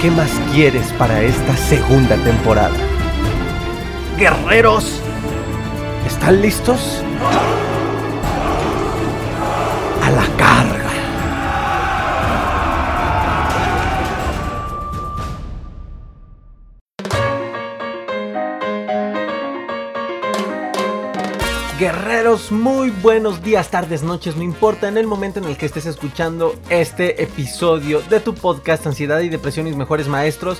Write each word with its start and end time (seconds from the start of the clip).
¿Qué 0.00 0.10
más 0.10 0.30
quieres 0.52 0.92
para 0.98 1.22
esta 1.22 1.56
segunda 1.56 2.16
temporada? 2.16 2.76
Guerreros, 4.18 5.00
¿están 6.06 6.42
listos? 6.42 7.02
A 10.02 10.10
la 10.10 10.26
carga. 10.36 10.55
Guerreros, 21.78 22.52
muy 22.52 22.88
buenos 22.88 23.42
días, 23.42 23.68
tardes, 23.70 24.02
noches, 24.02 24.34
no 24.34 24.42
importa 24.42 24.88
en 24.88 24.96
el 24.96 25.06
momento 25.06 25.40
en 25.40 25.44
el 25.44 25.58
que 25.58 25.66
estés 25.66 25.84
escuchando 25.84 26.54
este 26.70 27.22
episodio 27.22 28.00
de 28.00 28.18
tu 28.20 28.34
podcast 28.34 28.86
Ansiedad 28.86 29.20
y 29.20 29.28
Depresión 29.28 29.66
mis 29.66 29.76
mejores 29.76 30.08
maestros. 30.08 30.58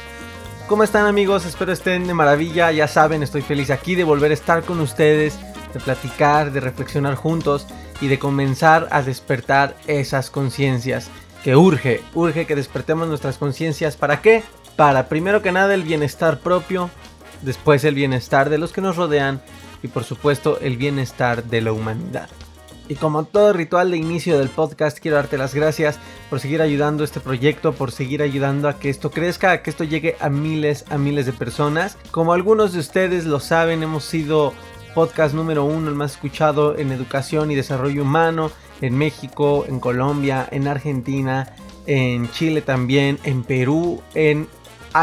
¿Cómo 0.68 0.82
están 0.82 1.06
amigos? 1.06 1.46
Espero 1.46 1.72
estén 1.72 2.06
de 2.06 2.12
maravilla, 2.12 2.70
ya 2.70 2.86
saben, 2.86 3.22
estoy 3.22 3.40
feliz 3.40 3.70
aquí 3.70 3.94
de 3.94 4.04
volver 4.04 4.30
a 4.30 4.34
estar 4.34 4.62
con 4.62 4.78
ustedes, 4.80 5.38
de 5.72 5.80
platicar, 5.80 6.52
de 6.52 6.60
reflexionar 6.60 7.14
juntos 7.14 7.66
y 8.02 8.08
de 8.08 8.18
comenzar 8.18 8.86
a 8.90 9.00
despertar 9.00 9.74
esas 9.86 10.28
conciencias. 10.28 11.08
Que 11.42 11.56
urge, 11.56 12.02
urge 12.12 12.44
que 12.44 12.56
despertemos 12.56 13.08
nuestras 13.08 13.38
conciencias. 13.38 13.96
¿Para 13.96 14.20
qué? 14.20 14.42
Para 14.76 15.08
primero 15.08 15.40
que 15.40 15.50
nada 15.50 15.72
el 15.72 15.82
bienestar 15.82 16.40
propio, 16.40 16.90
después 17.40 17.84
el 17.84 17.94
bienestar 17.94 18.50
de 18.50 18.58
los 18.58 18.74
que 18.74 18.82
nos 18.82 18.96
rodean 18.96 19.40
y 19.86 19.88
por 19.88 20.04
supuesto 20.04 20.60
el 20.60 20.76
bienestar 20.76 21.44
de 21.44 21.62
la 21.62 21.72
humanidad. 21.72 22.28
Y 22.88 22.94
como 22.94 23.24
todo 23.24 23.52
ritual 23.52 23.90
de 23.90 23.96
inicio 23.96 24.38
del 24.38 24.48
podcast, 24.48 24.98
quiero 24.98 25.16
darte 25.16 25.38
las 25.38 25.54
gracias 25.54 25.98
por 26.30 26.38
seguir 26.38 26.62
ayudando 26.62 27.02
este 27.02 27.18
proyecto, 27.18 27.72
por 27.72 27.90
seguir 27.90 28.22
ayudando 28.22 28.68
a 28.68 28.78
que 28.78 28.90
esto 28.90 29.10
crezca, 29.10 29.50
a 29.50 29.62
que 29.62 29.70
esto 29.70 29.82
llegue 29.82 30.16
a 30.20 30.28
miles, 30.28 30.84
a 30.90 30.98
miles 30.98 31.26
de 31.26 31.32
personas. 31.32 31.98
Como 32.12 32.32
algunos 32.32 32.72
de 32.72 32.78
ustedes 32.78 33.24
lo 33.24 33.40
saben, 33.40 33.82
hemos 33.82 34.04
sido 34.04 34.52
podcast 34.94 35.34
número 35.34 35.64
uno, 35.64 35.88
el 35.88 35.96
más 35.96 36.12
escuchado 36.12 36.78
en 36.78 36.92
educación 36.92 37.50
y 37.50 37.56
desarrollo 37.56 38.02
humano, 38.02 38.52
en 38.80 38.96
México, 38.96 39.64
en 39.68 39.80
Colombia, 39.80 40.48
en 40.50 40.68
Argentina, 40.68 41.54
en 41.86 42.30
Chile 42.30 42.62
también, 42.62 43.18
en 43.24 43.42
Perú, 43.42 44.00
en 44.14 44.48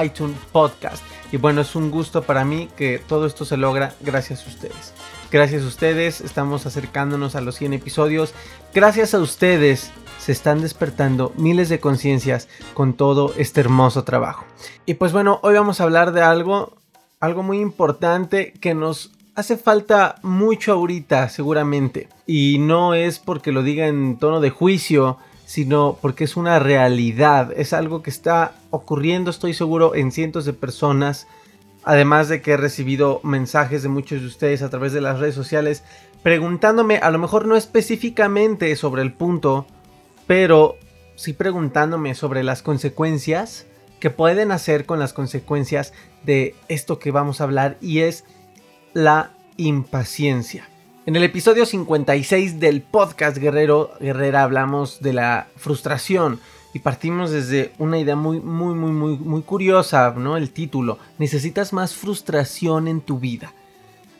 iTunes 0.01 0.37
Podcast. 0.51 1.03
Y 1.31 1.37
bueno, 1.37 1.61
es 1.61 1.75
un 1.75 1.91
gusto 1.91 2.21
para 2.23 2.45
mí 2.45 2.69
que 2.77 3.01
todo 3.07 3.25
esto 3.25 3.43
se 3.45 3.57
logra 3.57 3.95
gracias 4.01 4.45
a 4.45 4.49
ustedes. 4.49 4.93
Gracias 5.31 5.63
a 5.63 5.67
ustedes 5.67 6.21
estamos 6.21 6.65
acercándonos 6.65 7.35
a 7.35 7.41
los 7.41 7.55
100 7.55 7.73
episodios. 7.73 8.33
Gracias 8.73 9.13
a 9.13 9.19
ustedes 9.19 9.91
se 10.19 10.31
están 10.31 10.61
despertando 10.61 11.33
miles 11.35 11.69
de 11.69 11.79
conciencias 11.79 12.47
con 12.73 12.93
todo 12.93 13.33
este 13.37 13.59
hermoso 13.61 14.03
trabajo. 14.03 14.45
Y 14.85 14.93
pues 14.93 15.11
bueno, 15.11 15.39
hoy 15.41 15.55
vamos 15.55 15.81
a 15.81 15.83
hablar 15.83 16.11
de 16.11 16.21
algo, 16.21 16.77
algo 17.19 17.43
muy 17.43 17.59
importante 17.59 18.53
que 18.61 18.73
nos 18.73 19.11
hace 19.35 19.57
falta 19.57 20.15
mucho 20.21 20.73
ahorita 20.73 21.29
seguramente. 21.29 22.09
Y 22.27 22.57
no 22.59 22.93
es 22.93 23.19
porque 23.19 23.51
lo 23.51 23.63
diga 23.63 23.87
en 23.87 24.17
tono 24.17 24.39
de 24.39 24.49
juicio, 24.49 25.17
sino 25.45 25.97
porque 26.01 26.23
es 26.23 26.35
una 26.35 26.59
realidad, 26.59 27.51
es 27.55 27.73
algo 27.73 28.01
que 28.01 28.09
está 28.09 28.55
ocurriendo, 28.69 29.29
estoy 29.29 29.53
seguro, 29.53 29.95
en 29.95 30.11
cientos 30.11 30.45
de 30.45 30.53
personas. 30.53 31.27
Además 31.83 32.29
de 32.29 32.41
que 32.41 32.51
he 32.51 32.57
recibido 32.57 33.19
mensajes 33.23 33.83
de 33.83 33.89
muchos 33.89 34.21
de 34.21 34.27
ustedes 34.27 34.61
a 34.61 34.69
través 34.69 34.93
de 34.93 35.01
las 35.01 35.19
redes 35.19 35.35
sociales 35.35 35.83
preguntándome, 36.23 36.97
a 36.97 37.11
lo 37.11 37.19
mejor 37.19 37.45
no 37.45 37.57
específicamente 37.57 38.73
sobre 38.77 39.01
el 39.01 39.13
punto, 39.13 39.67
pero 40.25 40.77
sí 41.15 41.33
preguntándome 41.33 42.15
sobre 42.15 42.43
las 42.43 42.61
consecuencias 42.61 43.67
que 43.99 44.09
pueden 44.09 44.51
hacer 44.51 44.85
con 44.85 44.99
las 44.99 45.13
consecuencias 45.13 45.93
de 46.23 46.55
esto 46.69 46.97
que 46.97 47.11
vamos 47.11 47.41
a 47.41 47.43
hablar 47.43 47.77
y 47.81 47.99
es 47.99 48.23
la 48.93 49.31
impaciencia. 49.57 50.67
En 51.05 51.17
el 51.17 51.23
episodio 51.25 51.65
56 51.65 52.61
del 52.61 52.81
podcast 52.81 53.35
Guerrero 53.37 53.91
Guerrera 53.99 54.41
hablamos 54.41 55.01
de 55.01 55.11
la 55.11 55.47
frustración 55.57 56.39
y 56.73 56.79
partimos 56.79 57.29
desde 57.29 57.73
una 57.77 57.99
idea 57.99 58.15
muy 58.15 58.39
muy 58.39 58.73
muy 58.73 58.91
muy 58.91 59.17
muy 59.17 59.41
curiosa, 59.41 60.13
¿no? 60.17 60.37
El 60.37 60.51
título, 60.51 60.99
necesitas 61.17 61.73
más 61.73 61.93
frustración 61.93 62.87
en 62.87 63.01
tu 63.01 63.19
vida. 63.19 63.51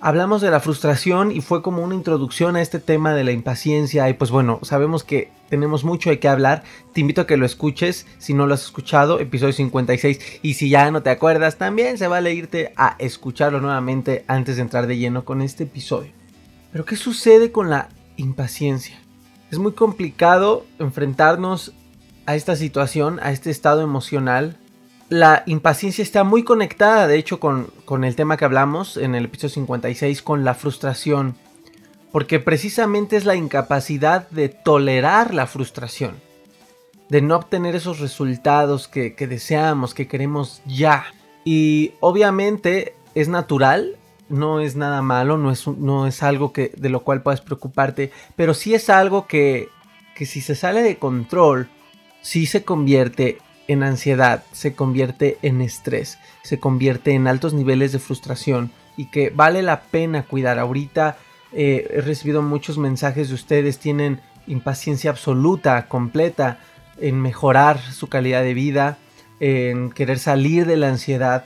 Hablamos 0.01 0.41
de 0.41 0.51
la 0.51 0.59
frustración 0.59 1.31
y 1.31 1.39
fue 1.39 1.61
como 1.61 1.81
una 1.81 1.95
introducción 1.95 2.57
a 2.57 2.61
este 2.61 2.79
tema 2.79 3.13
de 3.13 3.23
la 3.23 3.31
impaciencia 3.31 4.09
y 4.09 4.15
pues 4.15 4.29
bueno, 4.29 4.59
sabemos 4.63 5.05
que 5.05 5.31
tenemos 5.47 5.85
mucho 5.85 6.09
de 6.09 6.19
qué 6.19 6.27
hablar. 6.27 6.63
Te 6.91 6.99
invito 6.99 7.21
a 7.21 7.27
que 7.27 7.37
lo 7.37 7.45
escuches 7.45 8.07
si 8.17 8.33
no 8.33 8.45
lo 8.45 8.55
has 8.55 8.65
escuchado, 8.65 9.21
episodio 9.21 9.53
56 9.53 10.39
y 10.41 10.55
si 10.55 10.67
ya 10.67 10.91
no 10.91 11.01
te 11.01 11.11
acuerdas, 11.11 11.57
también 11.57 11.97
se 11.97 12.07
vale 12.07 12.33
irte 12.33 12.73
a 12.75 12.97
escucharlo 12.99 13.61
nuevamente 13.61 14.25
antes 14.27 14.57
de 14.57 14.63
entrar 14.63 14.85
de 14.85 14.97
lleno 14.97 15.23
con 15.23 15.41
este 15.41 15.63
episodio. 15.63 16.22
Pero 16.73 16.85
¿qué 16.85 16.95
sucede 16.95 17.51
con 17.51 17.69
la 17.69 17.89
impaciencia? 18.17 18.97
Es 19.51 19.59
muy 19.59 19.73
complicado 19.73 20.65
enfrentarnos 20.79 21.71
a 22.25 22.35
esta 22.35 22.55
situación, 22.55 23.19
a 23.21 23.31
este 23.31 23.51
estado 23.51 23.81
emocional. 23.81 24.57
La 25.07 25.43
impaciencia 25.45 26.01
está 26.01 26.23
muy 26.23 26.43
conectada, 26.43 27.07
de 27.07 27.17
hecho, 27.17 27.39
con, 27.39 27.67
con 27.85 28.03
el 28.03 28.15
tema 28.15 28.37
que 28.37 28.45
hablamos 28.45 28.97
en 28.97 29.13
el 29.13 29.25
episodio 29.25 29.53
56, 29.53 30.23
con 30.23 30.43
la 30.43 30.55
frustración. 30.55 31.35
Porque 32.11 32.39
precisamente 32.39 33.17
es 33.17 33.25
la 33.25 33.35
incapacidad 33.35 34.27
de 34.31 34.49
tolerar 34.49 35.35
la 35.35 35.45
frustración. 35.45 36.15
De 37.07 37.21
no 37.21 37.35
obtener 37.35 37.75
esos 37.75 37.99
resultados 37.99 38.87
que, 38.87 39.13
que 39.13 39.27
deseamos, 39.27 39.93
que 39.93 40.07
queremos 40.07 40.63
ya. 40.65 41.05
Y 41.45 41.91
obviamente 41.99 42.95
es 43.13 43.27
natural 43.27 43.97
no 44.29 44.59
es 44.59 44.75
nada 44.75 45.01
malo, 45.01 45.37
no 45.37 45.51
es, 45.51 45.67
no 45.67 46.07
es 46.07 46.23
algo 46.23 46.53
que, 46.53 46.71
de 46.77 46.89
lo 46.89 47.03
cual 47.03 47.21
puedas 47.21 47.41
preocuparte, 47.41 48.11
pero 48.35 48.53
sí 48.53 48.73
es 48.73 48.89
algo 48.89 49.27
que, 49.27 49.69
que 50.15 50.25
si 50.25 50.41
se 50.41 50.55
sale 50.55 50.81
de 50.81 50.97
control, 50.97 51.69
sí 52.21 52.45
se 52.45 52.63
convierte 52.63 53.39
en 53.67 53.83
ansiedad, 53.83 54.43
se 54.51 54.73
convierte 54.73 55.37
en 55.41 55.61
estrés, 55.61 56.19
se 56.43 56.59
convierte 56.59 57.11
en 57.11 57.27
altos 57.27 57.53
niveles 57.53 57.91
de 57.91 57.99
frustración 57.99 58.71
y 58.97 59.05
que 59.05 59.29
vale 59.29 59.61
la 59.61 59.81
pena 59.81 60.23
cuidar. 60.23 60.59
Ahorita 60.59 61.17
eh, 61.51 61.87
he 61.89 62.01
recibido 62.01 62.41
muchos 62.41 62.77
mensajes 62.77 63.29
de 63.29 63.35
ustedes, 63.35 63.79
tienen 63.79 64.21
impaciencia 64.47 65.11
absoluta, 65.11 65.87
completa 65.87 66.59
en 66.99 67.21
mejorar 67.21 67.79
su 67.79 68.07
calidad 68.07 68.43
de 68.43 68.53
vida, 68.53 68.97
en 69.39 69.91
querer 69.91 70.19
salir 70.19 70.65
de 70.65 70.77
la 70.77 70.89
ansiedad 70.89 71.45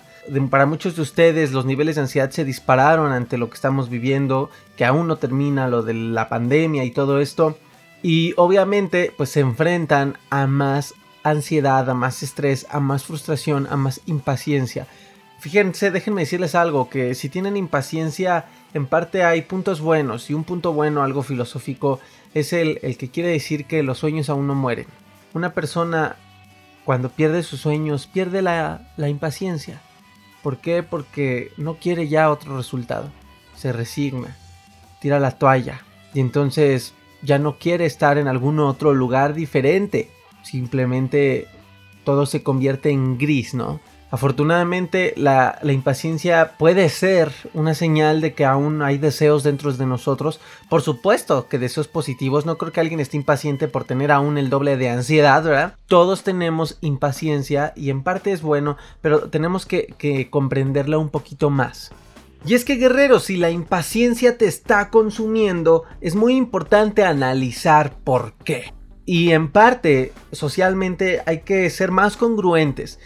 para 0.49 0.65
muchos 0.65 0.95
de 0.95 1.01
ustedes 1.01 1.51
los 1.51 1.65
niveles 1.65 1.95
de 1.95 2.01
ansiedad 2.01 2.29
se 2.31 2.45
dispararon 2.45 3.11
ante 3.11 3.37
lo 3.37 3.49
que 3.49 3.55
estamos 3.55 3.89
viviendo, 3.89 4.49
que 4.75 4.85
aún 4.85 5.07
no 5.07 5.17
termina 5.17 5.67
lo 5.67 5.83
de 5.83 5.93
la 5.93 6.29
pandemia 6.29 6.83
y 6.83 6.91
todo 6.91 7.19
esto. 7.19 7.57
Y 8.03 8.33
obviamente 8.37 9.13
pues 9.15 9.29
se 9.29 9.39
enfrentan 9.39 10.17
a 10.29 10.47
más 10.47 10.93
ansiedad, 11.23 11.89
a 11.89 11.93
más 11.93 12.23
estrés, 12.23 12.67
a 12.69 12.79
más 12.79 13.03
frustración, 13.03 13.67
a 13.69 13.77
más 13.77 14.01
impaciencia. 14.05 14.87
Fíjense, 15.39 15.91
déjenme 15.91 16.21
decirles 16.21 16.55
algo, 16.55 16.89
que 16.89 17.13
si 17.13 17.29
tienen 17.29 17.57
impaciencia, 17.57 18.45
en 18.73 18.87
parte 18.87 19.23
hay 19.23 19.43
puntos 19.43 19.81
buenos 19.81 20.29
y 20.29 20.33
un 20.33 20.43
punto 20.43 20.73
bueno, 20.73 21.03
algo 21.03 21.21
filosófico, 21.21 21.99
es 22.33 22.53
el, 22.53 22.79
el 22.81 22.97
que 22.97 23.09
quiere 23.09 23.29
decir 23.29 23.65
que 23.65 23.83
los 23.83 23.99
sueños 23.99 24.29
aún 24.29 24.47
no 24.47 24.55
mueren. 24.55 24.87
Una 25.33 25.53
persona 25.53 26.15
cuando 26.85 27.09
pierde 27.09 27.43
sus 27.43 27.59
sueños 27.59 28.07
pierde 28.07 28.41
la, 28.41 28.89
la 28.97 29.09
impaciencia. 29.09 29.81
¿Por 30.43 30.57
qué? 30.57 30.83
Porque 30.83 31.51
no 31.57 31.75
quiere 31.75 32.07
ya 32.07 32.29
otro 32.29 32.57
resultado. 32.57 33.11
Se 33.55 33.73
resigna, 33.73 34.37
tira 35.01 35.19
la 35.19 35.31
toalla 35.31 35.81
y 36.13 36.19
entonces 36.19 36.93
ya 37.21 37.39
no 37.39 37.57
quiere 37.57 37.85
estar 37.85 38.17
en 38.17 38.27
algún 38.27 38.59
otro 38.59 38.93
lugar 38.93 39.33
diferente, 39.33 40.09
simplemente 40.43 41.47
todo 42.03 42.25
se 42.25 42.43
convierte 42.43 42.89
en 42.89 43.17
gris, 43.17 43.53
¿no? 43.53 43.79
Afortunadamente 44.09 45.13
la, 45.17 45.59
impaciencia 45.63 46.53
puede 46.57 46.87
ser 46.87 47.31
una 47.53 47.73
señal 47.73 48.21
de 48.21 48.33
que 48.33 48.45
aún 48.45 48.81
hay 48.81 48.97
deseos 48.97 49.43
dentro 49.43 49.73
de 49.73 49.85
nosotros. 49.85 50.39
Por 50.69 50.81
supuesto 50.81 51.49
que 51.49 51.59
deseos 51.59 51.89
positivos. 51.89 52.45
No 52.45 52.57
creo 52.57 52.71
que 52.71 52.79
alguien 52.79 53.01
esté 53.01 53.17
impaciente 53.17 53.67
por 53.67 53.83
tener 53.83 54.11
aún 54.11 54.37
el 54.37 54.49
doble 54.49 54.77
de 54.77 54.89
ansiedad, 54.89 55.43
¿verdad? 55.43 55.75
Todos 55.87 56.23
tenemos 56.23 56.77
impaciencia 56.79 57.73
y 57.75 57.89
en 57.89 58.01
parte 58.01 58.31
es 58.31 58.41
bueno, 58.41 58.77
pero 59.01 59.29
tenemos 59.29 59.65
que, 59.65 59.93
que 59.97 60.29
comprenderla 60.29 60.97
un 60.97 61.09
poquito 61.09 61.49
más. 61.49 61.91
Y 62.45 62.53
es 62.53 62.63
que 62.63 62.75
guerrero, 62.75 63.19
si 63.19 63.35
la 63.35 63.49
impaciencia 63.49 64.37
te 64.37 64.45
está 64.45 64.89
consumiendo, 64.89 65.83
es 65.99 66.15
muy 66.15 66.35
importante 66.37 67.03
analizar 67.03 67.97
por 68.05 68.33
qué. 68.45 68.73
Y 69.05 69.31
en 69.31 69.51
parte, 69.51 70.13
socialmente 70.31 71.21
hay 71.25 71.41
que 71.41 71.69
ser 71.69 71.91
más 71.91 72.15
congruentes 72.15 72.99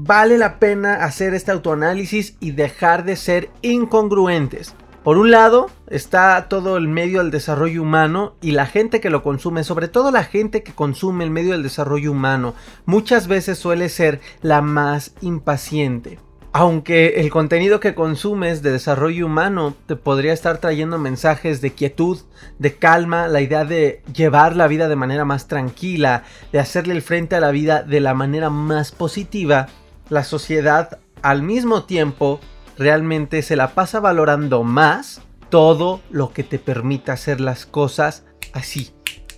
vale 0.00 0.38
la 0.38 0.60
pena 0.60 1.04
hacer 1.04 1.34
este 1.34 1.50
autoanálisis 1.50 2.36
y 2.38 2.52
dejar 2.52 3.04
de 3.04 3.16
ser 3.16 3.50
incongruentes. 3.62 4.74
Por 5.02 5.18
un 5.18 5.32
lado 5.32 5.70
está 5.88 6.46
todo 6.48 6.76
el 6.76 6.86
medio 6.86 7.20
del 7.20 7.32
desarrollo 7.32 7.82
humano 7.82 8.36
y 8.40 8.52
la 8.52 8.66
gente 8.66 9.00
que 9.00 9.10
lo 9.10 9.24
consume, 9.24 9.64
sobre 9.64 9.88
todo 9.88 10.12
la 10.12 10.22
gente 10.22 10.62
que 10.62 10.72
consume 10.72 11.24
el 11.24 11.30
medio 11.30 11.52
del 11.52 11.64
desarrollo 11.64 12.12
humano, 12.12 12.54
muchas 12.86 13.26
veces 13.26 13.58
suele 13.58 13.88
ser 13.88 14.20
la 14.40 14.62
más 14.62 15.14
impaciente. 15.20 16.20
Aunque 16.52 17.20
el 17.20 17.30
contenido 17.30 17.80
que 17.80 17.94
consumes 17.94 18.62
de 18.62 18.72
desarrollo 18.72 19.26
humano 19.26 19.74
te 19.86 19.96
podría 19.96 20.32
estar 20.32 20.58
trayendo 20.58 20.98
mensajes 20.98 21.60
de 21.60 21.72
quietud, 21.72 22.18
de 22.58 22.74
calma, 22.74 23.28
la 23.28 23.40
idea 23.40 23.64
de 23.64 24.02
llevar 24.14 24.56
la 24.56 24.68
vida 24.68 24.88
de 24.88 24.96
manera 24.96 25.24
más 25.24 25.48
tranquila, 25.48 26.22
de 26.52 26.58
hacerle 26.60 26.94
el 26.94 27.02
frente 27.02 27.36
a 27.36 27.40
la 27.40 27.50
vida 27.50 27.82
de 27.82 28.00
la 28.00 28.14
manera 28.14 28.48
más 28.48 28.92
positiva, 28.92 29.68
la 30.08 30.24
sociedad 30.24 30.98
al 31.22 31.42
mismo 31.42 31.84
tiempo 31.84 32.40
realmente 32.76 33.42
se 33.42 33.56
la 33.56 33.74
pasa 33.74 34.00
valorando 34.00 34.62
más 34.62 35.20
todo 35.50 36.00
lo 36.10 36.32
que 36.32 36.44
te 36.44 36.58
permita 36.58 37.12
hacer 37.12 37.40
las 37.40 37.66
cosas 37.66 38.24
así, 38.52 38.90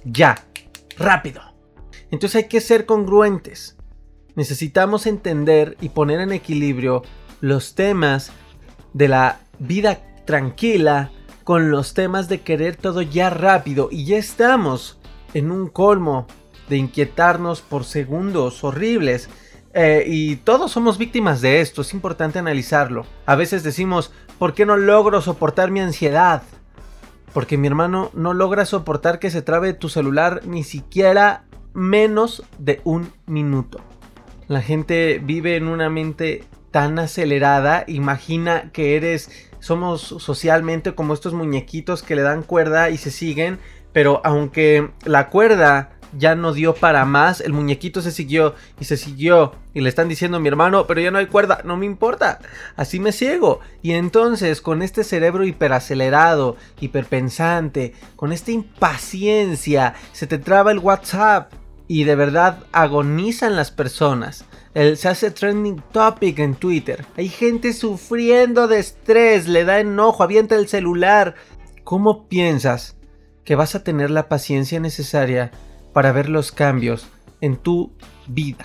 ya, 0.05 0.47
rápido. 0.99 1.43
Entonces 2.11 2.43
hay 2.43 2.49
que 2.49 2.61
ser 2.61 2.87
congruentes. 2.87 3.77
Necesitamos 4.35 5.07
entender 5.07 5.77
y 5.81 5.91
poner 5.91 6.21
en 6.21 6.33
equilibrio 6.33 7.03
los 7.41 7.75
temas 7.75 8.33
de 8.93 9.09
la 9.09 9.41
vida 9.59 10.01
tranquila 10.25 11.11
con 11.45 11.71
los 11.71 11.95
temas 11.95 12.29
de 12.29 12.41
querer 12.41 12.77
todo 12.77 13.03
ya 13.03 13.31
rápido 13.31 13.89
y 13.91 14.05
ya 14.05 14.19
estamos 14.19 14.99
en 15.35 15.51
un 15.51 15.69
colmo 15.69 16.27
de 16.69 16.77
inquietarnos 16.77 17.61
por 17.61 17.85
segundos 17.85 18.63
horribles 18.63 19.29
eh, 19.73 20.05
y 20.07 20.37
todos 20.37 20.73
somos 20.73 20.99
víctimas 20.99 21.41
de 21.41 21.61
esto, 21.61 21.83
es 21.83 21.95
importante 21.95 22.39
analizarlo. 22.39 23.07
A 23.27 23.37
veces 23.37 23.63
decimos, 23.63 24.13
¿por 24.39 24.55
qué 24.55 24.67
no 24.67 24.77
logro 24.77 25.21
soportar 25.21 25.71
mi 25.71 25.81
ansiedad? 25.81 26.43
Porque 27.33 27.57
mi 27.57 27.69
hermano 27.69 28.11
no 28.13 28.35
logra 28.35 28.67
soportar 28.67 29.21
que 29.21 29.31
se 29.31 29.43
trabe 29.43 29.73
tu 29.73 29.89
celular 29.89 30.43
ni 30.45 30.65
siquiera 30.65 31.45
menos 31.73 32.43
de 32.59 32.81
un 32.85 33.13
minuto. 33.27 33.81
La 34.49 34.61
gente 34.61 35.21
vive 35.23 35.57
en 35.57 35.69
una 35.69 35.89
mente 35.89 36.45
tan 36.73 36.99
acelerada, 36.99 37.85
imagina 37.87 38.71
que 38.73 38.97
eres, 38.97 39.49
somos 39.61 40.01
socialmente 40.01 40.95
como 40.97 41.15
estos 41.15 41.35
muñequitos 41.35 42.03
que 42.03 42.17
le 42.17 42.23
dan 42.23 42.43
cuerda 42.43 42.91
y 42.91 42.97
se 42.97 43.13
siguen, 43.13 43.61
pero 43.93 44.21
aunque 44.25 44.91
la 45.05 45.31
cuerda 45.31 46.00
ya 46.17 46.35
no 46.35 46.53
dio 46.53 46.75
para 46.75 47.05
más, 47.05 47.41
el 47.41 47.53
muñequito 47.53 48.03
se 48.03 48.11
siguió 48.11 48.55
y 48.81 48.85
se 48.85 48.97
siguió 48.97 49.55
y 49.75 49.81
le 49.81 49.89
están 49.89 50.09
diciendo 50.09 50.41
mi 50.41 50.49
hermano, 50.49 50.87
pero 50.87 51.01
ya 51.01 51.11
no 51.11 51.19
hay 51.19 51.27
cuerda, 51.27 51.61
no 51.65 51.77
me 51.77 51.87
importa, 51.87 52.41
así 52.77 53.01
me 53.01 53.13
ciego. 53.13 53.61
Y 53.83 53.93
entonces 53.93 54.61
con 54.61 54.83
este 54.83 55.05
cerebro 55.05 55.45
hiperacelerado, 55.45 56.57
hiperpensante, 56.81 57.95
con 58.17 58.33
esta 58.33 58.51
impaciencia, 58.51 59.95
se 60.13 60.27
te 60.27 60.39
traba 60.39 60.73
el 60.73 60.79
WhatsApp 60.79 61.53
y 61.87 62.05
de 62.05 62.15
verdad 62.15 62.61
agonizan 62.73 63.57
las 63.57 63.71
personas. 63.71 64.45
se 64.75 65.09
hace 65.09 65.31
trending 65.31 65.83
topic 65.93 66.39
en 66.39 66.55
Twitter. 66.55 67.05
Hay 67.17 67.29
gente 67.29 67.73
sufriendo 67.73 68.69
de 68.69 68.79
estrés, 68.79 69.49
le 69.49 69.65
da 69.65 69.81
enojo, 69.81 70.23
avienta 70.23 70.55
el 70.55 70.69
celular. 70.69 71.35
¿Cómo 71.83 72.29
piensas 72.29 72.97
que 73.45 73.57
vas 73.57 73.75
a 73.75 73.83
tener 73.83 74.11
la 74.11 74.29
paciencia 74.29 74.79
necesaria 74.79 75.51
para 75.93 76.13
ver 76.13 76.29
los 76.29 76.53
cambios 76.53 77.09
en 77.41 77.57
tu 77.57 77.93
vida, 78.27 78.65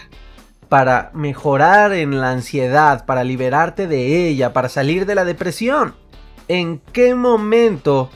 para 0.70 1.12
mejorar 1.14 1.94
en 1.94 2.20
la 2.20 2.32
ansiedad, 2.32 3.06
para 3.06 3.24
liberarte 3.24 3.88
de 3.88 4.28
ella, 4.28 4.54
para 4.54 4.70
salir 4.70 5.06
de 5.06 5.16
la 5.16 5.26
depresión. 5.26 5.96
¿En 6.48 6.80
qué 6.92 7.16
momento 7.16 8.10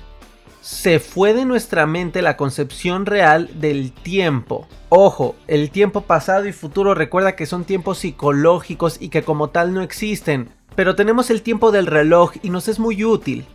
se 0.62 1.00
fue 1.00 1.34
de 1.34 1.46
nuestra 1.46 1.88
mente 1.88 2.22
la 2.22 2.38
concepción 2.38 3.06
real 3.06 3.50
del 3.60 3.92
tiempo? 3.92 4.68
Ojo, 4.90 5.36
el 5.48 5.72
tiempo 5.72 6.02
pasado 6.02 6.48
y 6.48 6.54
futuro 6.54 6.94
recuerda 6.94 7.36
que 7.36 7.46
son 7.46 7.64
tiempos 7.64 8.00
psicológicos 8.00 8.98
y 9.00 9.10
que 9.10 9.24
como 9.24 9.50
tal 9.50 9.74
no 9.74 9.82
existen, 9.82 10.50
pero 10.76 10.96
tenemos 10.96 11.30
el 11.30 11.42
tiempo 11.42 11.72
del 11.72 11.88
reloj 11.88 12.34
y 12.42 12.50
nos 12.50 12.68
es 12.68 12.80
muy 12.80 13.04
útil 13.04 13.46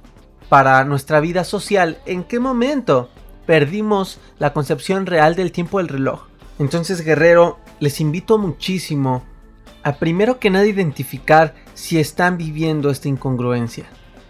para 0.49 0.85
nuestra 0.85 1.21
vida 1.21 1.45
social. 1.45 1.99
¿En 2.07 2.25
qué 2.25 2.39
momento? 2.39 3.11
Perdimos 3.47 4.19
la 4.39 4.53
concepción 4.53 5.07
real 5.07 5.35
del 5.35 5.53
tiempo 5.53 5.79
del 5.79 5.89
reloj. 5.89 6.27
Entonces, 6.59 7.03
guerrero, 7.03 7.59
les 7.81 8.01
invito 8.01 8.39
muchísimo 8.39 9.25
a 9.83 9.97
primero 9.97 10.39
que 10.39 10.51
nada 10.51 10.67
identificar 10.67 11.55
si 11.75 11.99
están 11.99 12.39
viviendo 12.39 12.91
esta 12.91 13.09
incongruencia, 13.09 13.85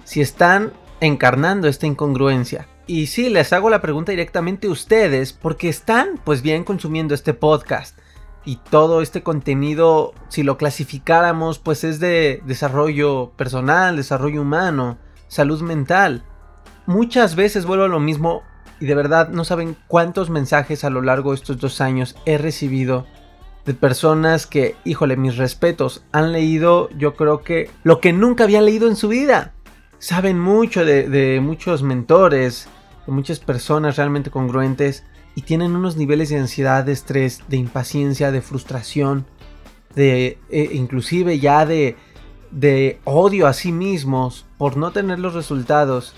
si 0.05 0.21
están 0.21 0.73
encarnando 1.01 1.69
esta 1.69 1.87
incongruencia. 1.87 2.67
Y 2.87 3.07
sí, 3.07 3.31
les 3.31 3.53
hago 3.53 3.71
la 3.71 3.81
pregunta 3.81 4.13
directamente 4.13 4.67
a 4.67 4.71
ustedes 4.71 5.33
porque 5.33 5.69
están 5.69 6.21
pues 6.25 6.43
bien 6.43 6.65
consumiendo 6.65 7.15
este 7.15 7.33
podcast 7.33 7.99
y 8.45 8.57
todo 8.57 9.01
este 9.01 9.23
contenido, 9.23 10.13
si 10.29 10.43
lo 10.43 10.59
clasificáramos, 10.59 11.59
pues 11.59 11.83
es 11.85 11.99
de 11.99 12.43
desarrollo 12.45 13.33
personal, 13.37 13.97
desarrollo 13.97 14.43
humano, 14.43 14.99
salud 15.29 15.63
mental. 15.63 16.25
Muchas 16.87 17.37
veces 17.37 17.65
vuelvo 17.65 17.85
a 17.85 17.89
lo 17.89 18.01
mismo, 18.01 18.43
y 18.81 18.87
de 18.87 18.95
verdad 18.95 19.29
no 19.29 19.45
saben 19.45 19.77
cuántos 19.89 20.31
mensajes 20.31 20.85
a 20.85 20.91
lo 20.91 21.03
largo 21.03 21.31
de 21.31 21.37
estos 21.37 21.59
dos 21.59 21.81
años 21.81 22.17
he 22.27 22.39
recibido 22.39 23.07
de 23.65 23.75
personas 23.75 24.47
que, 24.47 24.77
híjole, 24.85 25.17
mis 25.17 25.37
respetos, 25.37 26.05
han 26.13 26.33
leído 26.33 26.91
yo 26.99 27.15
creo 27.15 27.43
que 27.43 27.71
lo 27.83 28.01
que 28.01 28.13
nunca 28.13 28.45
habían 28.45 28.67
leído 28.67 28.89
en 28.89 28.97
su 28.97 29.09
vida. 29.09 29.53
Saben 29.99 30.39
mucho 30.39 30.85
de, 30.85 31.41
muchos 31.43 31.83
mentores, 31.83 32.69
de 33.07 33.13
muchas 33.13 33.41
personas 33.41 33.97
realmente 33.97 34.31
congruentes 34.31 35.05
y 35.35 35.43
tienen 35.43 35.75
unos 35.75 35.97
niveles 35.97 36.29
de 36.29 36.39
ansiedad, 36.39 36.85
de 36.85 36.93
estrés, 36.93 37.43
de 37.49 37.57
impaciencia, 37.57 38.31
de 38.31 38.43
frustración, 38.43 39.25
de 39.95 40.39
e, 40.51 40.71
inclusive 40.75 41.39
ya 41.39 41.65
de, 41.65 41.97
de 42.51 43.01
odio 43.05 43.47
a 43.47 43.55
sí 43.55 43.73
mismos 43.73 44.45
por 44.59 44.77
no 44.77 44.93
tener 44.93 45.19
los 45.19 45.33
resultados 45.33 46.15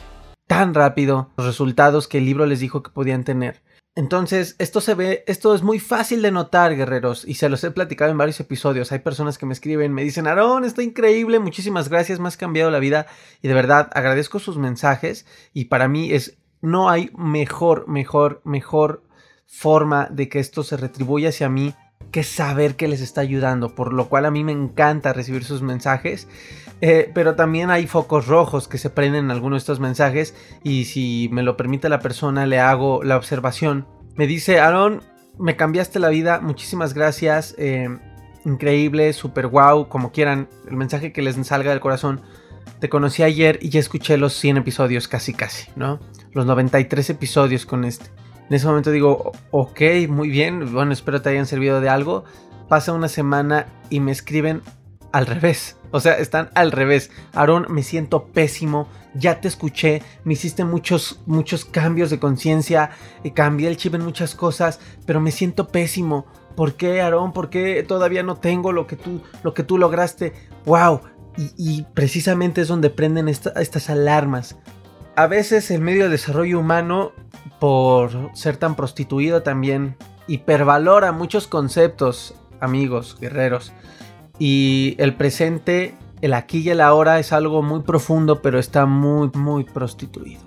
tan 0.46 0.74
rápido 0.74 1.30
los 1.36 1.46
resultados 1.46 2.08
que 2.08 2.18
el 2.18 2.24
libro 2.24 2.46
les 2.46 2.60
dijo 2.60 2.82
que 2.82 2.90
podían 2.90 3.24
tener. 3.24 3.62
Entonces, 3.94 4.56
esto 4.58 4.82
se 4.82 4.94
ve, 4.94 5.24
esto 5.26 5.54
es 5.54 5.62
muy 5.62 5.78
fácil 5.78 6.20
de 6.20 6.30
notar, 6.30 6.76
guerreros, 6.76 7.24
y 7.26 7.34
se 7.34 7.48
los 7.48 7.64
he 7.64 7.70
platicado 7.70 8.10
en 8.10 8.18
varios 8.18 8.38
episodios. 8.40 8.92
Hay 8.92 8.98
personas 8.98 9.38
que 9.38 9.46
me 9.46 9.54
escriben, 9.54 9.94
me 9.94 10.04
dicen, 10.04 10.26
Aarón, 10.26 10.64
está 10.64 10.82
increíble, 10.82 11.38
muchísimas 11.38 11.88
gracias, 11.88 12.20
me 12.20 12.28
has 12.28 12.36
cambiado 12.36 12.70
la 12.70 12.78
vida, 12.78 13.06
y 13.40 13.48
de 13.48 13.54
verdad 13.54 13.88
agradezco 13.94 14.38
sus 14.38 14.58
mensajes, 14.58 15.24
y 15.54 15.66
para 15.66 15.88
mí 15.88 16.12
es, 16.12 16.36
no 16.60 16.90
hay 16.90 17.10
mejor, 17.16 17.88
mejor, 17.88 18.42
mejor 18.44 19.02
forma 19.46 20.08
de 20.10 20.28
que 20.28 20.40
esto 20.40 20.62
se 20.62 20.76
retribuya 20.76 21.30
hacia 21.30 21.48
mí 21.48 21.74
que 22.16 22.22
saber 22.22 22.76
que 22.76 22.88
les 22.88 23.02
está 23.02 23.20
ayudando, 23.20 23.74
por 23.74 23.92
lo 23.92 24.08
cual 24.08 24.24
a 24.24 24.30
mí 24.30 24.42
me 24.42 24.50
encanta 24.50 25.12
recibir 25.12 25.44
sus 25.44 25.60
mensajes. 25.60 26.28
Eh, 26.80 27.10
pero 27.12 27.34
también 27.34 27.68
hay 27.68 27.86
focos 27.86 28.26
rojos 28.26 28.68
que 28.68 28.78
se 28.78 28.88
prenden 28.88 29.26
en 29.26 29.30
algunos 29.30 29.56
de 29.56 29.64
estos 29.64 29.80
mensajes 29.80 30.34
y 30.62 30.86
si 30.86 31.28
me 31.30 31.42
lo 31.42 31.58
permite 31.58 31.90
la 31.90 32.00
persona 32.00 32.46
le 32.46 32.58
hago 32.58 33.04
la 33.04 33.18
observación. 33.18 33.86
Me 34.14 34.26
dice, 34.26 34.60
Aaron, 34.60 35.02
me 35.38 35.56
cambiaste 35.56 35.98
la 35.98 36.08
vida, 36.08 36.40
muchísimas 36.40 36.94
gracias, 36.94 37.54
eh, 37.58 37.94
increíble, 38.46 39.12
super 39.12 39.48
wow, 39.48 39.90
como 39.90 40.10
quieran, 40.10 40.48
el 40.70 40.76
mensaje 40.76 41.12
que 41.12 41.20
les 41.20 41.36
salga 41.46 41.68
del 41.68 41.80
corazón. 41.80 42.22
Te 42.80 42.88
conocí 42.88 43.24
ayer 43.24 43.58
y 43.60 43.68
ya 43.68 43.80
escuché 43.80 44.16
los 44.16 44.32
100 44.32 44.56
episodios 44.56 45.06
casi 45.06 45.34
casi, 45.34 45.70
¿no? 45.76 46.00
Los 46.32 46.46
93 46.46 47.10
episodios 47.10 47.66
con 47.66 47.84
este. 47.84 48.06
En 48.48 48.54
ese 48.54 48.66
momento 48.66 48.90
digo, 48.90 49.32
ok, 49.50 49.80
muy 50.08 50.28
bien, 50.28 50.72
bueno, 50.72 50.92
espero 50.92 51.20
te 51.22 51.30
hayan 51.30 51.46
servido 51.46 51.80
de 51.80 51.88
algo. 51.88 52.24
Pasa 52.68 52.92
una 52.92 53.08
semana 53.08 53.66
y 53.90 54.00
me 54.00 54.12
escriben 54.12 54.62
al 55.12 55.26
revés. 55.26 55.76
O 55.92 56.00
sea, 56.00 56.14
están 56.14 56.50
al 56.54 56.72
revés. 56.72 57.10
Aaron, 57.32 57.66
me 57.70 57.82
siento 57.82 58.26
pésimo. 58.26 58.88
Ya 59.14 59.40
te 59.40 59.48
escuché. 59.48 60.02
Me 60.24 60.34
hiciste 60.34 60.64
muchos, 60.64 61.20
muchos 61.26 61.64
cambios 61.64 62.10
de 62.10 62.18
conciencia. 62.18 62.90
Cambié 63.34 63.68
el 63.68 63.76
chip 63.76 63.94
en 63.94 64.04
muchas 64.04 64.34
cosas. 64.34 64.80
Pero 65.06 65.20
me 65.20 65.30
siento 65.30 65.68
pésimo. 65.68 66.26
¿Por 66.54 66.74
qué, 66.74 67.00
Aarón? 67.00 67.32
¿Por 67.32 67.50
qué 67.50 67.82
todavía 67.82 68.22
no 68.22 68.36
tengo 68.36 68.72
lo 68.72 68.86
que 68.86 68.96
tú, 68.96 69.22
lo 69.42 69.54
que 69.54 69.62
tú 69.62 69.78
lograste? 69.78 70.32
¡Wow! 70.64 71.00
Y, 71.36 71.86
precisamente 71.94 72.62
es 72.62 72.68
donde 72.68 72.88
prenden 72.88 73.28
estas 73.28 73.90
alarmas. 73.90 74.56
A 75.16 75.26
veces 75.26 75.70
el 75.70 75.82
medio 75.82 76.04
de 76.04 76.10
desarrollo 76.10 76.58
humano, 76.58 77.12
por 77.58 78.30
ser 78.34 78.56
tan 78.56 78.74
prostituido 78.74 79.42
también, 79.42 79.96
hipervalora 80.26 81.12
muchos 81.12 81.46
conceptos, 81.46 82.34
amigos, 82.60 83.16
guerreros. 83.20 83.72
Y 84.38 84.96
el 84.98 85.14
presente, 85.14 85.94
el 86.20 86.34
aquí 86.34 86.58
y 86.58 86.70
el 86.70 86.80
ahora 86.80 87.18
es 87.18 87.32
algo 87.32 87.62
muy 87.62 87.80
profundo, 87.80 88.42
pero 88.42 88.58
está 88.58 88.86
muy, 88.86 89.30
muy 89.34 89.64
prostituido. 89.64 90.42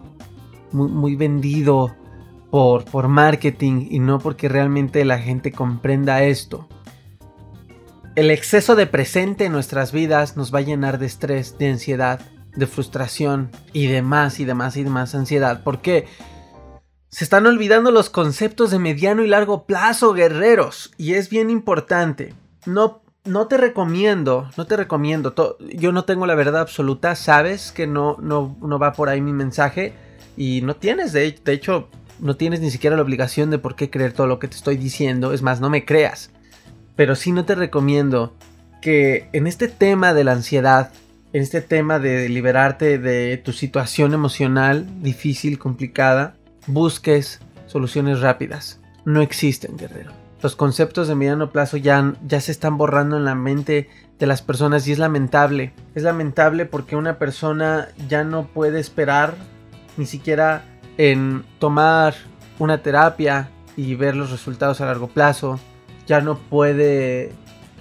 Muy, 0.72 0.90
muy 0.90 1.16
vendido 1.16 1.96
por, 2.52 2.86
por 2.86 3.08
marketing 3.08 3.88
y 3.90 4.00
no 4.00 4.20
porque 4.20 4.50
realmente 4.50 5.04
la 5.06 5.20
gente 5.20 5.52
comprenda 5.52 6.24
esto. 6.24 6.68
El 8.16 8.32
exceso 8.32 8.76
de 8.76 8.86
presente 8.86 9.46
en 9.46 9.52
nuestras 9.52 9.92
vidas 9.92 10.36
nos 10.36 10.54
va 10.54 10.60
a 10.60 10.64
llenar 10.64 11.00
de 11.00 11.06
estrés, 11.06 11.58
de 11.58 11.70
ansiedad, 11.70 12.20
de 12.56 12.68
frustración 12.68 13.50
y 13.72 13.88
de 13.88 14.02
más 14.02 14.40
y 14.40 14.46
de 14.46 14.54
más 14.54 14.78
y 14.78 14.84
de 14.84 14.90
más 14.90 15.16
ansiedad. 15.16 15.64
¿Por 15.64 15.82
qué? 15.82 16.08
Se 17.10 17.24
están 17.24 17.48
olvidando 17.48 17.90
los 17.90 18.12
conceptos 18.12 18.70
de 18.70 18.78
mediano 18.78 19.24
y 19.24 19.28
largo 19.28 19.66
plazo, 19.66 20.14
guerreros. 20.14 20.92
Y 20.98 21.16
es 21.16 21.30
bien 21.30 21.50
importante. 21.50 22.36
No, 22.68 23.02
no 23.26 23.48
te 23.48 23.58
recomiendo, 23.58 24.50
no 24.58 24.68
te 24.68 24.78
recomiendo. 24.78 25.34
Yo 25.74 25.92
no 25.92 26.06
tengo 26.06 26.28
la 26.28 26.36
verdad 26.36 26.62
absoluta, 26.62 27.16
sabes 27.16 27.72
que 27.72 27.88
no, 27.88 28.18
no, 28.22 28.56
no 28.62 28.78
va 28.78 28.94
por 28.94 29.10
ahí 29.10 29.22
mi 29.22 29.34
mensaje. 29.34 29.94
Y 30.38 30.62
no 30.62 30.76
tienes, 30.76 31.12
de, 31.12 31.32
de 31.44 31.52
hecho, 31.52 31.90
no 32.20 32.36
tienes 32.36 32.60
ni 32.60 32.70
siquiera 32.70 32.96
la 32.96 33.02
obligación 33.02 33.50
de 33.50 33.58
por 33.58 33.76
qué 33.76 33.90
creer 33.90 34.14
todo 34.14 34.28
lo 34.28 34.38
que 34.38 34.48
te 34.48 34.56
estoy 34.56 34.78
diciendo. 34.78 35.34
Es 35.34 35.42
más, 35.42 35.60
no 35.62 35.72
me 35.72 35.86
creas. 35.86 36.30
Pero 36.96 37.16
sí 37.16 37.32
no 37.32 37.44
te 37.44 37.56
recomiendo 37.56 38.36
que 38.84 39.30
en 39.34 39.48
este 39.48 39.68
tema 39.68 40.14
de 40.14 40.24
la 40.24 40.34
ansiedad, 40.34 40.92
en 41.34 41.42
este 41.42 41.62
tema 41.62 41.98
de 41.98 42.30
liberarte 42.30 43.00
de 43.00 43.38
tu 43.38 43.52
situación 43.52 44.14
emocional 44.14 44.86
difícil, 45.02 45.58
complicada, 45.58 46.36
busques 46.70 47.42
soluciones 47.68 48.22
rápidas. 48.22 48.80
No 49.06 49.22
existen, 49.22 49.78
guerrero. 49.78 50.12
Los 50.42 50.56
conceptos 50.56 51.08
de 51.08 51.16
mediano 51.16 51.52
plazo 51.52 51.78
ya, 51.78 52.14
ya 52.26 52.40
se 52.40 52.52
están 52.52 52.78
borrando 52.78 53.18
en 53.18 53.26
la 53.26 53.36
mente 53.36 53.90
de 54.20 54.28
las 54.28 54.42
personas 54.42 54.88
y 54.88 54.92
es 54.92 55.00
lamentable. 55.00 55.74
Es 55.96 56.04
lamentable 56.04 56.66
porque 56.66 56.96
una 56.96 57.18
persona 57.18 57.90
ya 58.08 58.24
no 58.24 58.48
puede 58.48 58.80
esperar 58.80 59.36
ni 59.98 60.06
siquiera 60.06 60.64
en 60.98 61.44
tomar 61.60 62.16
una 62.58 62.82
terapia 62.82 63.50
y 63.76 63.96
ver 63.96 64.16
los 64.16 64.32
resultados 64.32 64.82
a 64.82 64.86
largo 64.86 65.08
plazo. 65.08 65.60
Ya 66.08 66.22
no 66.22 66.38
puede 66.38 67.32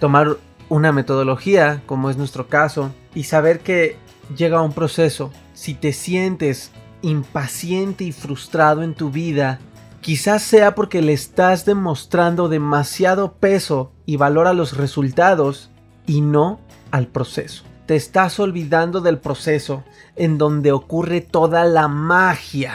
tomar 0.00 0.36
una 0.68 0.92
metodología, 0.92 1.82
como 1.86 2.10
es 2.10 2.16
nuestro 2.16 2.48
caso, 2.48 2.92
y 3.14 3.24
saber 3.24 3.60
que 3.60 3.96
llega 4.36 4.62
un 4.62 4.72
proceso. 4.72 5.32
Si 5.54 5.74
te 5.74 5.92
sientes 5.92 6.70
impaciente 7.02 8.04
y 8.04 8.12
frustrado 8.12 8.82
en 8.82 8.94
tu 8.94 9.10
vida, 9.10 9.58
quizás 10.00 10.42
sea 10.42 10.74
porque 10.74 11.02
le 11.02 11.12
estás 11.12 11.64
demostrando 11.64 12.48
demasiado 12.48 13.32
peso 13.34 13.92
y 14.06 14.16
valor 14.16 14.46
a 14.46 14.52
los 14.52 14.76
resultados 14.76 15.70
y 16.06 16.20
no 16.20 16.60
al 16.90 17.06
proceso. 17.06 17.64
Te 17.86 17.96
estás 17.96 18.38
olvidando 18.38 19.00
del 19.00 19.18
proceso 19.18 19.84
en 20.16 20.38
donde 20.38 20.72
ocurre 20.72 21.20
toda 21.20 21.64
la 21.64 21.88
magia 21.88 22.74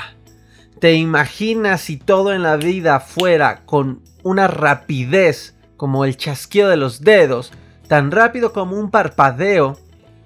¿Te 0.83 0.95
imaginas 0.95 1.79
si 1.79 1.95
todo 1.95 2.33
en 2.33 2.43
la 2.43 2.57
vida 2.57 2.99
fuera 2.99 3.63
con 3.65 4.01
una 4.21 4.49
rapidez 4.49 5.55
como 5.77 6.03
el 6.03 6.17
chasquido 6.17 6.67
de 6.67 6.75
los 6.75 6.99
dedos, 6.99 7.53
tan 7.87 8.11
rápido 8.11 8.51
como 8.51 8.77
un 8.77 8.91
parpadeo? 8.91 9.77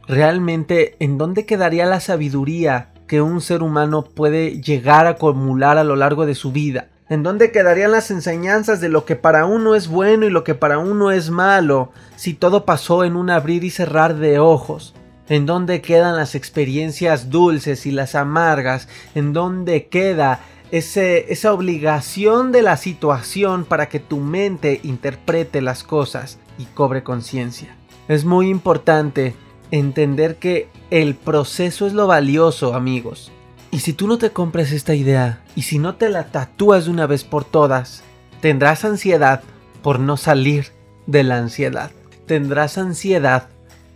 Realmente, 0.07 0.95
¿en 0.99 1.19
dónde 1.19 1.45
quedaría 1.45 1.85
la 1.85 1.99
sabiduría 1.99 2.89
que 3.07 3.21
un 3.21 3.41
ser 3.41 3.63
humano 3.63 4.03
puede 4.03 4.61
llegar 4.61 5.07
a 5.07 5.11
acumular 5.11 5.77
a 5.77 5.83
lo 5.83 5.95
largo 5.95 6.25
de 6.25 6.35
su 6.35 6.51
vida? 6.51 6.89
¿En 7.09 7.23
dónde 7.23 7.51
quedarían 7.51 7.91
las 7.91 8.11
enseñanzas 8.11 8.81
de 8.81 8.89
lo 8.89 9.05
que 9.05 9.15
para 9.15 9.45
uno 9.45 9.75
es 9.75 9.87
bueno 9.87 10.25
y 10.25 10.29
lo 10.29 10.43
que 10.43 10.55
para 10.55 10.77
uno 10.77 11.11
es 11.11 11.29
malo 11.29 11.93
si 12.17 12.33
todo 12.33 12.65
pasó 12.65 13.05
en 13.05 13.15
un 13.15 13.29
abrir 13.29 13.63
y 13.63 13.69
cerrar 13.69 14.15
de 14.17 14.39
ojos? 14.39 14.93
¿En 15.29 15.45
dónde 15.45 15.81
quedan 15.81 16.17
las 16.17 16.35
experiencias 16.35 17.29
dulces 17.29 17.85
y 17.85 17.91
las 17.91 18.13
amargas? 18.13 18.89
¿En 19.15 19.31
dónde 19.31 19.87
queda 19.87 20.41
ese, 20.71 21.31
esa 21.31 21.53
obligación 21.53 22.51
de 22.51 22.61
la 22.61 22.75
situación 22.75 23.63
para 23.63 23.87
que 23.87 23.99
tu 23.99 24.17
mente 24.17 24.81
interprete 24.83 25.61
las 25.61 25.83
cosas 25.83 26.39
y 26.57 26.65
cobre 26.65 27.03
conciencia? 27.03 27.73
Es 28.09 28.25
muy 28.25 28.49
importante 28.49 29.33
entender 29.71 30.37
que 30.37 30.69
el 30.89 31.15
proceso 31.15 31.87
es 31.87 31.93
lo 31.93 32.07
valioso, 32.07 32.73
amigos. 32.73 33.31
Y 33.71 33.79
si 33.79 33.93
tú 33.93 34.07
no 34.07 34.17
te 34.17 34.31
compres 34.31 34.71
esta 34.71 34.95
idea 34.95 35.43
y 35.55 35.63
si 35.63 35.77
no 35.79 35.95
te 35.95 36.09
la 36.09 36.27
tatúas 36.27 36.85
de 36.85 36.91
una 36.91 37.05
vez 37.05 37.23
por 37.23 37.43
todas, 37.43 38.03
tendrás 38.41 38.85
ansiedad 38.85 39.43
por 39.81 39.99
no 39.99 40.17
salir 40.17 40.67
de 41.05 41.23
la 41.23 41.37
ansiedad. 41.37 41.91
Tendrás 42.25 42.77
ansiedad 42.77 43.49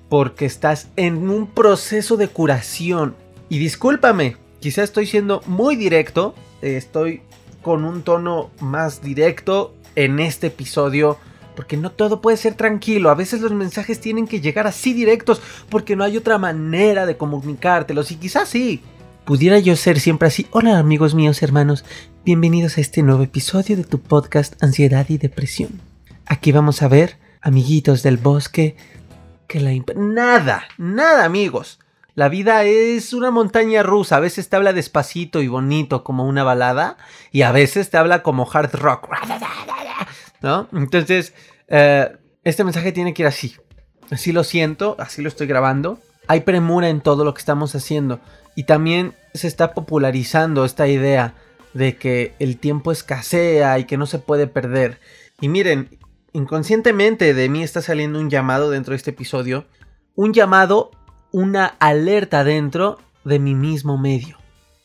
porque 0.09 0.45
estás 0.45 0.89
en 0.97 1.29
un 1.29 1.47
proceso 1.47 2.17
de 2.17 2.27
curación. 2.27 3.15
Y 3.49 3.59
discúlpame, 3.59 4.37
quizá 4.59 4.83
estoy 4.83 5.05
siendo 5.05 5.41
muy 5.45 5.75
directo, 5.75 6.35
estoy 6.61 7.21
con 7.61 7.85
un 7.85 8.03
tono 8.03 8.49
más 8.59 9.01
directo 9.01 9.73
en 9.95 10.19
este 10.19 10.47
episodio. 10.47 11.17
Porque 11.61 11.77
no 11.77 11.91
todo 11.91 12.21
puede 12.21 12.37
ser 12.37 12.55
tranquilo. 12.55 13.11
A 13.11 13.13
veces 13.13 13.39
los 13.39 13.51
mensajes 13.51 14.01
tienen 14.01 14.25
que 14.25 14.41
llegar 14.41 14.65
así 14.65 14.95
directos. 14.95 15.43
Porque 15.69 15.95
no 15.95 16.03
hay 16.03 16.17
otra 16.17 16.39
manera 16.39 17.05
de 17.05 17.17
comunicártelos. 17.17 18.09
Y 18.09 18.15
quizás 18.15 18.49
sí. 18.49 18.81
Pudiera 19.25 19.59
yo 19.59 19.75
ser 19.75 19.99
siempre 19.99 20.27
así. 20.27 20.47
Hola 20.49 20.79
amigos 20.79 21.13
míos, 21.13 21.43
hermanos. 21.43 21.85
Bienvenidos 22.25 22.79
a 22.79 22.81
este 22.81 23.03
nuevo 23.03 23.21
episodio 23.21 23.77
de 23.77 23.83
tu 23.83 23.99
podcast 24.01 24.55
Ansiedad 24.63 25.05
y 25.09 25.19
Depresión. 25.19 25.79
Aquí 26.25 26.51
vamos 26.51 26.81
a 26.81 26.87
ver, 26.87 27.17
amiguitos 27.41 28.01
del 28.01 28.17
bosque, 28.17 28.75
que 29.45 29.59
la... 29.59 29.71
Nada, 29.95 30.63
nada 30.79 31.25
amigos. 31.25 31.77
La 32.15 32.27
vida 32.27 32.63
es 32.63 33.13
una 33.13 33.29
montaña 33.29 33.83
rusa. 33.83 34.15
A 34.15 34.19
veces 34.19 34.49
te 34.49 34.55
habla 34.55 34.73
despacito 34.73 35.43
y 35.43 35.47
bonito 35.47 36.03
como 36.03 36.25
una 36.25 36.43
balada. 36.43 36.97
Y 37.31 37.43
a 37.43 37.51
veces 37.51 37.91
te 37.91 37.97
habla 37.97 38.23
como 38.23 38.49
hard 38.51 38.73
rock. 38.73 39.09
¿No? 40.41 40.67
Entonces, 40.73 41.35
eh, 41.71 42.17
este 42.43 42.63
mensaje 42.63 42.91
tiene 42.91 43.13
que 43.13 43.23
ir 43.23 43.27
así. 43.27 43.55
Así 44.11 44.33
lo 44.33 44.43
siento, 44.43 44.95
así 44.99 45.21
lo 45.21 45.29
estoy 45.29 45.47
grabando. 45.47 45.99
Hay 46.27 46.41
premura 46.41 46.89
en 46.89 47.01
todo 47.01 47.23
lo 47.23 47.33
que 47.33 47.39
estamos 47.39 47.73
haciendo. 47.75 48.19
Y 48.55 48.63
también 48.63 49.13
se 49.33 49.47
está 49.47 49.73
popularizando 49.73 50.65
esta 50.65 50.87
idea 50.87 51.33
de 51.73 51.95
que 51.95 52.33
el 52.39 52.57
tiempo 52.57 52.91
escasea 52.91 53.79
y 53.79 53.85
que 53.85 53.97
no 53.97 54.05
se 54.05 54.19
puede 54.19 54.47
perder. 54.47 54.99
Y 55.39 55.47
miren, 55.47 55.97
inconscientemente 56.33 57.33
de 57.33 57.49
mí 57.49 57.63
está 57.63 57.81
saliendo 57.81 58.19
un 58.19 58.29
llamado 58.29 58.69
dentro 58.69 58.91
de 58.91 58.97
este 58.97 59.11
episodio. 59.11 59.65
Un 60.15 60.33
llamado, 60.33 60.91
una 61.31 61.65
alerta 61.65 62.43
dentro 62.43 62.99
de 63.23 63.39
mi 63.39 63.55
mismo 63.55 63.97
medio, 63.97 64.37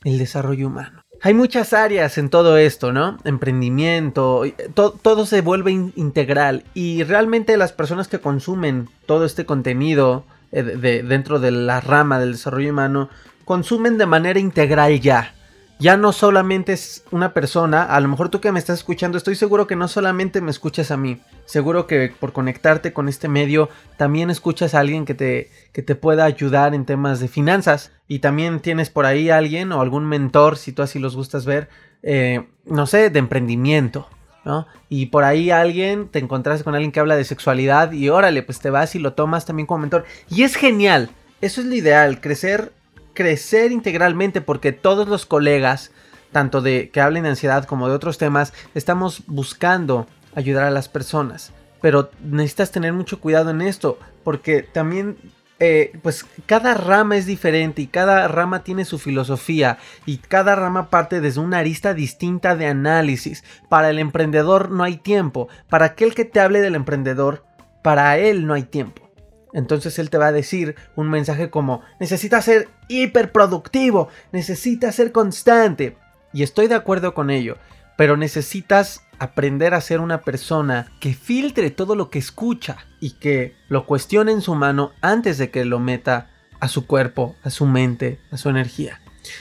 el 0.05 0.19
desarrollo 0.19 0.69
humano. 0.69 1.06
Hay 1.27 1.35
muchas 1.35 1.73
áreas 1.73 2.19
en 2.19 2.31
todo 2.31 2.57
esto, 2.57 2.93
¿no? 2.93 3.19
Emprendimiento, 3.25 4.45
todo 4.77 5.27
se 5.27 5.41
vuelve 5.41 5.73
integral 5.73 6.63
y 6.73 7.03
realmente 7.03 7.57
las 7.57 7.73
personas 7.73 8.07
que 8.07 8.21
consumen 8.21 8.89
todo 9.07 9.25
este 9.25 9.45
contenido 9.45 10.25
eh, 10.53 10.63
dentro 10.63 11.41
de 11.41 11.51
la 11.51 11.81
rama 11.81 12.21
del 12.21 12.31
desarrollo 12.31 12.71
humano 12.71 13.09
consumen 13.45 13.99
de 13.99 14.07
manera 14.07 14.39
integral 14.39 15.01
ya 15.01 15.35
ya 15.79 15.97
no 15.97 16.13
solamente 16.13 16.73
es 16.73 17.05
una 17.11 17.35
persona, 17.35 17.83
a 17.83 18.01
lo 18.01 18.09
mejor 18.09 18.31
tú 18.31 18.41
que 18.41 18.51
me 18.51 18.59
estás 18.59 18.79
escuchando, 18.79 19.19
estoy 19.19 19.35
seguro 19.35 19.67
que 19.67 19.77
no 19.77 19.89
solamente 19.89 20.41
me 20.41 20.51
escuchas 20.51 20.91
a 20.91 20.97
mí, 20.97 21.21
seguro 21.45 21.87
que 21.87 22.13
por 22.19 22.33
conectarte 22.33 22.93
con 22.95 23.09
este 23.09 23.29
medio 23.29 23.69
también 23.99 24.31
escuchas 24.31 24.75
a 24.75 24.81
alguien 24.81 25.05
que 25.05 25.15
te, 25.15 25.51
que 25.73 25.83
te 25.83 25.95
pueda 25.95 26.25
ayudar 26.25 26.75
en 26.75 26.87
temas 26.87 27.21
de 27.21 27.29
finanzas 27.29 27.93
y 28.09 28.21
también 28.21 28.61
tienes 28.61 28.89
por 28.89 29.05
ahí 29.05 29.29
alguien 29.29 29.71
o 29.73 29.83
algún 29.83 30.07
mentor, 30.07 30.57
si 30.57 30.73
tú 30.73 30.83
así 30.83 30.99
los 30.99 31.15
gustas 31.15 31.45
ver, 31.45 31.69
eh, 32.03 32.47
no 32.65 32.87
sé, 32.87 33.11
de 33.11 33.19
emprendimiento. 33.19 34.09
¿no? 34.45 34.69
Y 34.89 35.07
por 35.07 35.25
ahí 35.25 35.51
alguien, 35.51 36.09
te 36.09 36.21
encontraste 36.21 36.63
con 36.63 36.77
alguien 36.77 36.93
que 36.93 37.01
habla 37.01 37.17
de 37.17 37.25
sexualidad 37.25 37.91
y 37.91 38.09
órale, 38.11 38.45
pues 38.45 38.61
te 38.61 38.71
vas 38.71 38.95
y 38.95 39.01
lo 39.01 39.15
tomas 39.15 39.45
también 39.45 39.67
como 39.67 39.81
mentor. 39.81 40.05
Y 40.31 40.45
es 40.45 40.55
genial, 40.55 41.11
eso 41.41 41.61
es 41.61 41.67
lo 41.67 41.75
ideal, 41.75 42.21
crecer 42.21 42.73
crecer 43.17 43.73
integralmente 43.73 44.41
porque 44.41 44.71
todos 44.71 45.09
los 45.09 45.27
colegas, 45.27 45.91
tanto 46.31 46.61
de 46.61 46.91
que 46.91 47.01
hablen 47.01 47.25
de 47.25 47.31
ansiedad 47.31 47.65
como 47.65 47.89
de 47.89 47.97
otros 47.97 48.19
temas, 48.19 48.53
estamos 48.77 49.25
buscando 49.27 50.07
ayudar 50.37 50.65
a 50.65 50.71
las 50.71 50.89
personas. 50.89 51.53
Pero 51.83 52.11
necesitas 52.23 52.71
tener 52.71 52.93
mucho 52.93 53.21
cuidado 53.21 53.51
en 53.51 53.63
esto, 53.63 53.99
porque 54.23 54.63
también 54.63 55.17
eh, 55.59 55.99
pues 56.03 56.27
cada 56.45 56.75
rama 56.75 57.17
es 57.17 57.25
diferente 57.25 57.81
y 57.81 57.87
cada 57.87 58.29
rama 58.29 58.63
tiene 58.63 58.85
su 58.85 58.99
filosofía 58.99 59.79
y 60.05 60.19
cada 60.19 60.55
rama 60.55 60.91
parte 60.91 61.23
desde 61.23 61.41
una 61.41 61.59
arista 61.59 61.95
distinta 61.95 62.55
de 62.55 62.67
análisis. 62.67 63.43
Para 63.69 63.91
el 63.91 63.99
emprendedor 63.99 64.71
no 64.71 64.85
hay 64.85 64.99
tiempo. 64.99 65.49
Para 65.69 65.87
aquel 65.87 66.15
que 66.15 66.27
te 66.27 66.41
hable 66.41 66.61
del 66.61 66.75
emprendedor, 66.75 67.45
para 67.83 68.19
él 68.19 68.47
no 68.47 68.55
hay 68.55 68.65
tiempo. 68.65 69.06
Entonces 69.53 69.99
él 69.99 70.11
te 70.11 70.19
va 70.19 70.29
a 70.29 70.33
decir 70.33 70.77
un 70.97 71.09
mensaje 71.09 71.51
como, 71.51 71.83
necesitas 72.01 72.45
ser 72.45 72.69
hiperproductivo, 72.89 74.09
necesitas 74.33 74.95
ser 74.95 75.13
constante. 75.13 75.97
Y 76.33 76.43
estoy 76.43 76.67
de 76.69 76.75
acuerdo 76.75 77.15
con 77.15 77.31
ello, 77.31 77.57
pero 77.97 78.17
necesitas 78.17 79.03
aprender 79.19 79.75
a 79.75 79.81
ser 79.81 80.01
una 80.01 80.21
persona 80.21 80.93
que 81.01 81.15
filtre 81.15 81.71
todo 81.71 81.95
lo 81.95 82.11
que 82.11 82.19
escucha 82.19 82.77
y 83.01 83.13
que 83.13 83.55
lo 83.69 83.87
cuestione 83.87 84.33
en 84.33 84.43
su 84.43 84.55
mano 84.55 84.93
antes 85.01 85.39
de 85.39 85.51
que 85.51 85.65
lo 85.65 85.79
meta 85.79 86.31
a 86.61 86.69
su 86.69 86.87
cuerpo, 86.87 87.37
a 87.43 87.51
su 87.51 87.67
mente, 87.67 88.21
a 88.31 88.37
su 88.37 88.49
energía. 88.49 89.01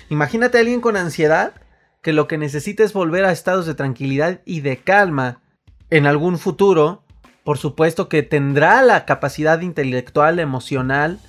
Imagínate 0.10 0.58
a 0.58 0.62
alguien 0.62 0.82
con 0.82 0.98
ansiedad 0.98 1.54
que 2.02 2.14
lo 2.14 2.28
que 2.28 2.38
necesita 2.38 2.84
es 2.84 2.94
volver 2.94 3.26
a 3.26 3.32
estados 3.32 3.66
de 3.66 3.76
tranquilidad 3.76 4.42
y 4.46 4.62
de 4.62 4.78
calma 4.78 5.42
en 5.90 6.06
algún 6.06 6.38
futuro. 6.38 7.04
Por 7.46 7.60
supuesto 7.60 8.10
que 8.10 8.24
tendrá 8.24 8.82
la 8.82 9.06
capacidad 9.06 9.62
intelectual, 9.62 10.40
emocional, 10.40 11.20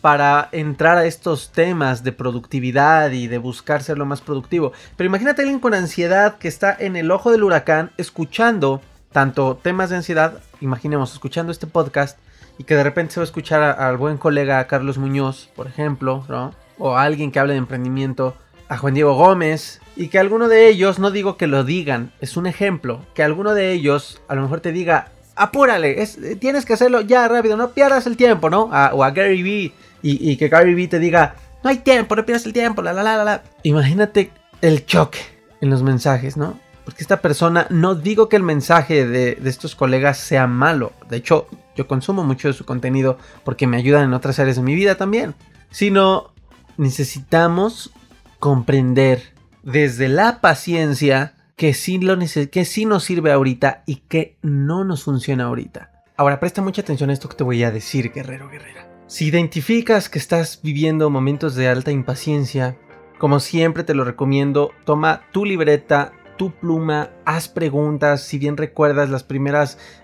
para 0.00 0.48
entrar 0.52 0.98
a 0.98 1.04
estos 1.04 1.50
temas 1.50 2.04
de 2.04 2.12
productividad 2.12 3.10
y 3.10 3.26
de 3.26 3.38
buscar 3.38 3.82
ser 3.82 3.98
lo 3.98 4.06
más 4.06 4.20
productivo. 4.20 4.72
Pero 4.96 5.08
imagínate 5.08 5.42
a 5.42 5.44
alguien 5.44 5.58
con 5.58 5.74
ansiedad 5.74 6.38
que 6.38 6.46
está 6.46 6.76
en 6.78 6.94
el 6.94 7.10
ojo 7.10 7.32
del 7.32 7.42
huracán 7.42 7.90
escuchando 7.96 8.80
tanto 9.10 9.56
temas 9.56 9.90
de 9.90 9.96
ansiedad, 9.96 10.40
imaginemos, 10.60 11.12
escuchando 11.12 11.50
este 11.50 11.66
podcast 11.66 12.18
y 12.56 12.62
que 12.62 12.76
de 12.76 12.84
repente 12.84 13.14
se 13.14 13.20
va 13.20 13.24
a 13.24 13.24
escuchar 13.24 13.62
al 13.62 13.96
buen 13.96 14.16
colega 14.16 14.64
Carlos 14.68 14.96
Muñoz, 14.96 15.50
por 15.56 15.66
ejemplo, 15.66 16.24
¿no? 16.28 16.54
O 16.78 16.96
a 16.96 17.02
alguien 17.02 17.32
que 17.32 17.40
hable 17.40 17.54
de 17.54 17.58
emprendimiento, 17.58 18.36
a 18.68 18.78
Juan 18.78 18.94
Diego 18.94 19.14
Gómez, 19.14 19.80
y 19.96 20.06
que 20.06 20.20
alguno 20.20 20.46
de 20.46 20.68
ellos, 20.68 21.00
no 21.00 21.10
digo 21.10 21.36
que 21.36 21.48
lo 21.48 21.64
digan, 21.64 22.12
es 22.20 22.36
un 22.36 22.46
ejemplo, 22.46 23.00
que 23.14 23.24
alguno 23.24 23.54
de 23.54 23.72
ellos 23.72 24.20
a 24.28 24.36
lo 24.36 24.42
mejor 24.42 24.60
te 24.60 24.70
diga, 24.70 25.10
apúrale, 25.38 26.02
es, 26.02 26.18
tienes 26.38 26.64
que 26.64 26.74
hacerlo 26.74 27.00
ya 27.00 27.26
rápido, 27.28 27.56
no 27.56 27.70
pierdas 27.70 28.06
el 28.06 28.16
tiempo, 28.16 28.50
¿no? 28.50 28.64
o 28.64 29.04
a 29.04 29.10
Gary 29.10 29.42
Vee 29.42 29.72
y, 30.02 30.36
que 30.36 30.48
Gary 30.48 30.74
Vee 30.74 30.88
te 30.88 30.98
diga, 30.98 31.36
no 31.62 31.70
hay 31.70 31.78
tiempo, 31.78 32.16
no 32.16 32.26
pierdas 32.26 32.46
el 32.46 32.52
tiempo, 32.52 32.82
la 32.82 32.92
la 32.92 33.02
la 33.02 33.24
la. 33.24 33.42
Imagínate 33.62 34.30
el 34.60 34.84
choque 34.86 35.18
en 35.60 35.70
los 35.70 35.82
mensajes, 35.82 36.36
¿no? 36.36 36.58
Porque 36.84 37.02
esta 37.02 37.20
persona, 37.20 37.66
no 37.70 37.94
digo 37.94 38.28
que 38.28 38.36
el 38.36 38.42
mensaje 38.42 39.06
de, 39.06 39.34
de, 39.34 39.50
estos 39.50 39.74
colegas 39.74 40.18
sea 40.18 40.46
malo, 40.46 40.92
de 41.10 41.18
hecho 41.18 41.46
yo 41.76 41.86
consumo 41.86 42.24
mucho 42.24 42.48
de 42.48 42.54
su 42.54 42.64
contenido 42.64 43.18
porque 43.44 43.66
me 43.66 43.76
ayudan 43.76 44.04
en 44.04 44.14
otras 44.14 44.38
áreas 44.38 44.56
de 44.56 44.62
mi 44.62 44.74
vida 44.74 44.96
también, 44.96 45.34
sino 45.70 46.32
necesitamos 46.76 47.92
comprender 48.38 49.34
desde 49.62 50.08
la 50.08 50.40
paciencia 50.40 51.34
que 51.58 51.74
sí, 51.74 51.98
lo 51.98 52.16
que 52.16 52.64
sí 52.64 52.86
nos 52.86 53.02
sirve 53.02 53.32
ahorita 53.32 53.82
y 53.84 53.96
que 53.96 54.36
no 54.42 54.84
nos 54.84 55.02
funciona 55.02 55.44
ahorita. 55.44 55.90
Ahora 56.16 56.38
presta 56.38 56.62
mucha 56.62 56.82
atención 56.82 57.10
a 57.10 57.12
esto 57.12 57.28
que 57.28 57.36
te 57.36 57.42
voy 57.44 57.64
a 57.64 57.72
decir, 57.72 58.12
guerrero, 58.12 58.48
guerrera. 58.48 58.88
Si 59.08 59.26
identificas 59.26 60.08
que 60.08 60.20
estás 60.20 60.60
viviendo 60.62 61.10
momentos 61.10 61.56
de 61.56 61.68
alta 61.68 61.90
impaciencia, 61.90 62.78
como 63.18 63.40
siempre 63.40 63.82
te 63.82 63.94
lo 63.94 64.04
recomiendo, 64.04 64.70
toma 64.84 65.22
tu 65.32 65.44
libreta, 65.44 66.12
tu 66.36 66.52
pluma, 66.52 67.10
haz 67.24 67.48
preguntas. 67.48 68.22
Si 68.22 68.38
bien 68.38 68.56
recuerdas 68.56 69.08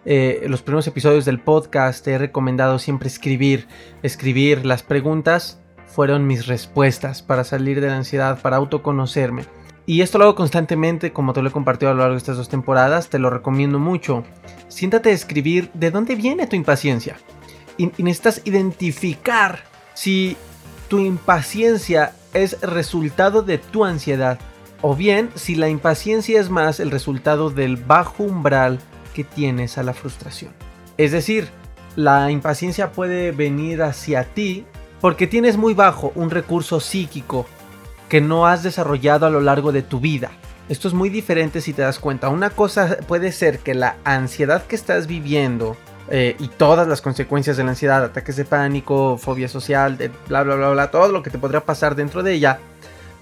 eh, 0.05 0.45
los 0.49 0.63
primeros 0.63 0.87
episodios 0.89 1.25
del 1.25 1.41
podcast, 1.41 2.05
te 2.05 2.15
he 2.15 2.19
recomendado 2.19 2.81
siempre 2.81 3.07
escribir. 3.07 3.69
Escribir 4.03 4.67
las 4.67 4.83
preguntas 4.83 5.61
fueron 5.87 6.27
mis 6.27 6.49
respuestas 6.49 7.23
para 7.23 7.45
salir 7.45 7.81
de 7.81 7.87
la 7.87 7.97
ansiedad, 7.97 8.43
para 8.43 8.57
autoconocerme. 8.57 9.45
Y 9.87 10.01
esto 10.01 10.19
lo 10.19 10.25
hago 10.25 10.35
constantemente, 10.35 11.13
como 11.13 11.33
te 11.33 11.43
lo 11.43 11.49
he 11.49 11.53
compartido 11.53 11.91
a 11.91 11.95
lo 11.95 12.01
largo 12.01 12.15
de 12.15 12.19
estas 12.19 12.39
dos 12.39 12.49
temporadas, 12.49 13.11
te 13.11 13.19
lo 13.19 13.29
recomiendo 13.29 13.79
mucho. 13.79 14.25
Siéntate 14.69 15.11
a 15.11 15.13
escribir 15.13 15.71
de 15.75 15.91
dónde 15.91 16.15
viene 16.15 16.47
tu 16.47 16.57
impaciencia 16.57 17.17
y, 17.77 17.87
necesitas 17.99 18.41
identificar 18.45 19.65
si 19.95 20.37
tu 20.89 20.99
impaciencia 20.99 22.15
es 22.33 22.61
resultado 22.63 23.43
de 23.43 23.59
tu 23.59 23.85
ansiedad 23.85 24.39
o 24.81 24.95
bien 24.95 25.31
si 25.35 25.55
la 25.55 25.69
impaciencia 25.69 26.41
es 26.41 26.51
más 26.51 26.81
el 26.81 26.91
resultado 26.91 27.51
del 27.51 27.77
bajo 27.77 28.23
umbral 28.23 28.81
que 29.15 29.25
tienes 29.25 29.79
a 29.79 29.83
la 29.83 29.95
frustración. 29.95 30.53
Es 30.97 31.13
decir, 31.13 31.49
la 31.97 32.31
impaciencia 32.31 32.93
puede 32.93 33.33
venir 33.33 33.83
hacia 33.83 34.25
ti 34.25 34.65
porque 35.01 35.27
tienes 35.27 35.57
muy 35.57 35.75
bajo 35.75 36.13
un 36.15 36.31
recurso 36.31 36.81
psíquico 36.81 37.47
que 38.09 38.21
no 38.21 38.47
has 38.47 38.63
desarrollado 38.63 39.27
a 39.27 39.31
lo 39.31 39.41
largo 39.41 39.73
de 39.73 39.83
tu 39.83 40.01
vida. 40.01 40.31
Esto 40.69 40.89
es 40.89 40.95
muy 40.95 41.11
diferente 41.11 41.61
si 41.61 41.73
te 41.73 41.83
das 41.83 41.99
cuenta. 41.99 42.29
Una 42.29 42.51
cosa 42.51 42.99
puede 43.07 43.33
ser 43.33 43.59
que 43.59 43.75
la 43.75 43.97
ansiedad 44.05 44.65
que 44.65 44.77
estás 44.77 45.07
viviendo 45.07 45.77
eh, 46.11 46.37
y 46.39 46.49
todas 46.49 46.87
las 46.89 47.01
consecuencias 47.01 47.57
de 47.57 47.65
la 47.65 47.71
ansiedad, 47.71 48.05
ataques 48.05 48.37
de 48.37 48.45
pánico, 48.45 49.19
fobia 49.19 49.49
social, 49.49 49.97
bla, 50.29 50.43
bla, 50.43 50.55
bla, 50.55 50.71
bla, 50.71 50.91
todo 50.91 51.09
lo 51.09 51.23
que 51.23 51.31
te 51.31 51.39
podría 51.39 51.65
pasar 51.65 51.95
dentro 51.95 52.23
de 52.23 52.33
ella, 52.35 52.59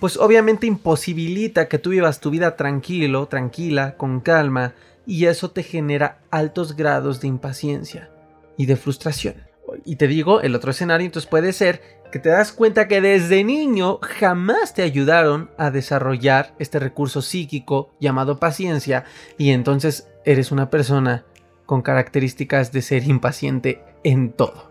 pues 0.01 0.16
obviamente 0.16 0.66
imposibilita 0.66 1.68
que 1.68 1.79
tú 1.79 1.90
vivas 1.90 2.21
tu 2.21 2.31
vida 2.31 2.57
tranquilo, 2.57 3.27
tranquila, 3.27 3.97
con 3.97 4.21
calma, 4.21 4.75
y 5.07 5.27
eso 5.27 5.51
te 5.51 5.62
genera 5.62 6.18
altos 6.31 6.77
grados 6.77 7.21
de 7.21 7.29
impaciencia 7.29 8.11
y 8.57 8.66
de 8.66 8.77
frustración. 8.77 9.35
Y 9.85 9.97
te 9.97 10.07
digo, 10.07 10.40
el 10.40 10.55
otro 10.55 10.71
escenario 10.73 11.07
entonces 11.07 11.31
puede 11.31 11.53
ser 11.53 12.02
que 12.12 12.18
te 12.18 12.29
das 12.29 12.53
cuenta 12.53 12.87
que 12.87 13.01
desde 13.01 13.42
niño 13.42 13.98
jamás 14.03 14.75
te 14.75 14.83
ayudaron 14.83 15.51
a 15.57 15.70
desarrollar 15.70 16.55
este 16.59 16.79
recurso 16.79 17.22
psíquico 17.22 17.90
llamado 17.98 18.38
paciencia 18.38 19.05
y 19.38 19.51
entonces 19.51 20.09
eres 20.25 20.53
una 20.53 20.68
persona 20.68 21.25
con 21.64 21.81
características 21.81 22.70
de 22.70 22.83
ser 22.83 23.05
impaciente 23.05 23.83
en 24.05 24.31
todo. 24.31 24.70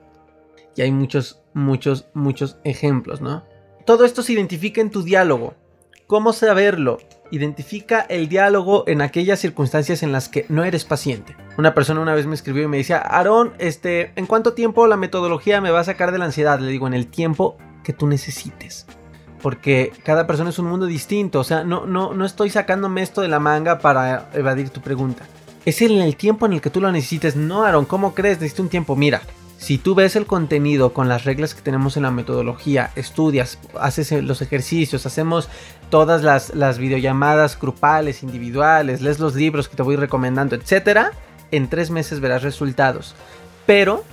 Y 0.75 0.83
hay 0.83 0.91
muchos, 0.91 1.41
muchos, 1.53 2.05
muchos 2.13 2.57
ejemplos, 2.63 3.21
¿no? 3.21 3.43
Todo 3.85 4.05
esto 4.05 4.21
se 4.21 4.33
identifica 4.33 4.79
en 4.79 4.91
tu 4.91 5.01
diálogo. 5.01 5.55
¿Cómo 6.05 6.33
saberlo? 6.33 6.99
Identifica 7.31 8.01
el 8.01 8.27
diálogo 8.29 8.83
en 8.87 9.01
aquellas 9.01 9.39
circunstancias 9.39 10.03
en 10.03 10.11
las 10.11 10.29
que 10.29 10.45
no 10.49 10.63
eres 10.63 10.85
paciente. 10.85 11.35
Una 11.57 11.73
persona 11.73 12.01
una 12.01 12.13
vez 12.13 12.27
me 12.27 12.35
escribió 12.35 12.63
y 12.63 12.67
me 12.67 12.77
decía, 12.77 12.99
Aarón, 12.99 13.53
este, 13.57 14.11
¿en 14.15 14.25
cuánto 14.25 14.53
tiempo 14.53 14.85
la 14.87 14.97
metodología 14.97 15.61
me 15.61 15.71
va 15.71 15.79
a 15.79 15.85
sacar 15.85 16.11
de 16.11 16.17
la 16.17 16.25
ansiedad? 16.25 16.59
Le 16.59 16.71
digo, 16.71 16.87
en 16.87 16.93
el 16.93 17.07
tiempo 17.07 17.57
que 17.83 17.93
tú 17.93 18.07
necesites. 18.07 18.85
Porque 19.41 19.91
cada 20.03 20.27
persona 20.27 20.51
es 20.51 20.59
un 20.59 20.67
mundo 20.67 20.85
distinto. 20.85 21.39
O 21.39 21.43
sea, 21.43 21.63
no, 21.63 21.85
no, 21.85 22.13
no 22.13 22.25
estoy 22.25 22.49
sacándome 22.51 23.01
esto 23.01 23.21
de 23.21 23.27
la 23.27 23.39
manga 23.39 23.79
para 23.79 24.29
evadir 24.33 24.69
tu 24.69 24.81
pregunta 24.81 25.25
es 25.65 25.81
en 25.81 25.91
el 25.91 26.15
tiempo 26.15 26.45
en 26.45 26.53
el 26.53 26.61
que 26.61 26.69
tú 26.69 26.81
lo 26.81 26.91
necesites. 26.91 27.35
No, 27.35 27.63
Aaron, 27.63 27.85
¿cómo 27.85 28.13
crees? 28.13 28.39
Necesito 28.39 28.63
un 28.63 28.69
tiempo. 28.69 28.95
Mira, 28.95 29.21
si 29.61 29.77
tú 29.77 29.93
ves 29.93 30.15
el 30.15 30.25
contenido 30.25 30.91
con 30.91 31.07
las 31.07 31.23
reglas 31.23 31.53
que 31.53 31.61
tenemos 31.61 31.95
en 31.95 32.01
la 32.01 32.09
metodología, 32.09 32.89
estudias, 32.95 33.59
haces 33.79 34.11
los 34.23 34.41
ejercicios, 34.41 35.05
hacemos 35.05 35.49
todas 35.91 36.23
las, 36.23 36.55
las 36.55 36.79
videollamadas 36.79 37.59
grupales, 37.59 38.23
individuales, 38.23 39.01
lees 39.01 39.19
los 39.19 39.35
libros 39.35 39.69
que 39.69 39.75
te 39.75 39.83
voy 39.83 39.97
recomendando, 39.97 40.55
etc., 40.55 41.11
en 41.51 41.69
tres 41.69 41.91
meses 41.91 42.21
verás 42.21 42.41
resultados. 42.41 43.13
Pero 43.67 44.03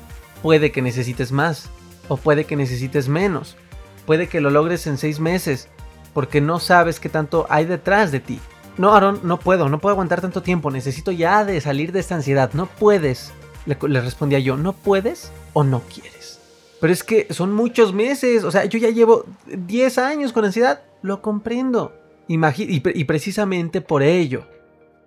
puede 0.42 0.70
que 0.70 0.82
necesites 0.82 1.32
más 1.32 1.70
o 2.08 2.18
puede 2.18 2.44
que 2.44 2.54
necesites 2.54 3.08
menos. 3.08 3.56
Puede 4.04 4.28
que 4.28 4.42
lo 4.42 4.50
logres 4.50 4.87
en 4.87 4.98
seis 4.98 5.18
meses 5.18 5.68
porque 6.12 6.42
no 6.42 6.61
sabes 6.61 7.00
qué 7.00 7.08
tanto 7.08 7.46
hay 7.48 7.64
detrás 7.64 8.12
de 8.12 8.20
ti. 8.20 8.38
No, 8.76 8.94
Aaron, 8.94 9.20
no 9.22 9.40
puedo, 9.40 9.70
no 9.70 9.78
puedo 9.78 9.94
aguantar 9.94 10.20
tanto 10.20 10.42
tiempo, 10.42 10.70
necesito 10.70 11.11
ya 11.11 11.46
de 11.46 11.58
salir 11.62 11.90
de 11.92 12.00
esta 12.00 12.16
ansiedad. 12.16 12.50
No 12.52 12.66
puedes, 12.66 13.32
le, 13.66 14.00
respondía 14.00 14.38
yo, 14.38 14.56
no 14.56 14.72
puedes 14.72 15.32
o 15.52 15.64
no 15.64 15.82
quieres. 15.82 16.40
Pero 16.80 16.92
es 16.92 17.02
que 17.02 17.26
son 17.30 17.52
muchos 17.52 17.92
meses, 17.92 18.44
o 18.44 18.50
sea, 18.50 18.64
yo 18.64 18.78
ya 18.78 18.90
llevo 18.90 19.24
10 19.46 19.98
años 19.98 20.32
con 20.32 20.44
ansiedad, 20.44 20.82
lo 21.02 21.22
comprendo. 21.22 21.94
y, 22.28 23.04
precisamente 23.04 23.80
por 23.80 24.02
ello, 24.02 24.46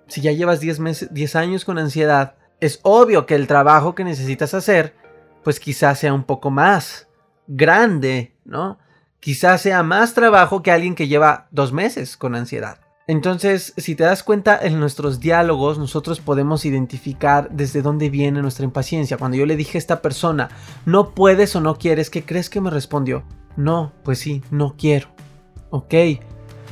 si 0.07 0.21
ya 0.21 0.33
llevas 0.33 0.59
10, 0.59 0.79
meses, 0.79 1.13
10 1.13 1.35
años 1.37 1.65
con 1.65 1.77
ansiedad, 1.77 2.35
es 2.59 2.79
obvio 2.83 3.25
que 3.25 3.35
el 3.35 3.47
trabajo 3.47 3.95
que 3.95 4.03
necesitas 4.03 4.53
hacer, 4.53 4.93
pues 5.43 5.59
quizás 5.59 5.99
sea 5.99 6.13
un 6.13 6.23
poco 6.23 6.51
más 6.51 7.07
grande, 7.47 8.33
¿no? 8.43 8.77
Quizás 9.19 9.61
sea 9.61 9.83
más 9.83 10.13
trabajo 10.13 10.61
que 10.63 10.71
alguien 10.71 10.95
que 10.95 11.07
lleva 11.07 11.47
dos 11.51 11.71
meses 11.71 12.17
con 12.17 12.35
ansiedad. 12.35 12.79
Entonces, 13.12 13.74
si 13.76 13.95
te 13.95 14.06
das 14.06 14.24
cuenta 14.24 14.58
en 14.58 14.80
nuestros 14.80 15.19
diálogos, 15.19 15.78
nosotros 15.78 16.21
podemos 16.21 16.63
identificar 16.63 17.50
desde 17.52 17.82
dónde 17.82 18.10
viene 18.10 18.41
nuestra 18.41 18.63
impaciencia. 18.63 19.17
Cuando 19.17 19.36
yo 19.36 19.45
le 19.45 19.58
dije 19.58 19.78
a 19.78 19.80
esta 19.80 20.02
persona, 20.02 20.47
no 20.86 21.10
puedes 21.10 21.54
o 21.58 21.60
no 21.60 21.76
quieres, 21.76 22.10
¿qué 22.10 22.24
crees 22.24 22.50
que 22.50 22.62
me 22.62 22.69
respondió? 22.69 23.26
No, 23.58 23.91
pues 24.06 24.19
sí, 24.19 24.41
no 24.50 24.76
quiero. 24.78 25.10
Ok, 25.71 25.93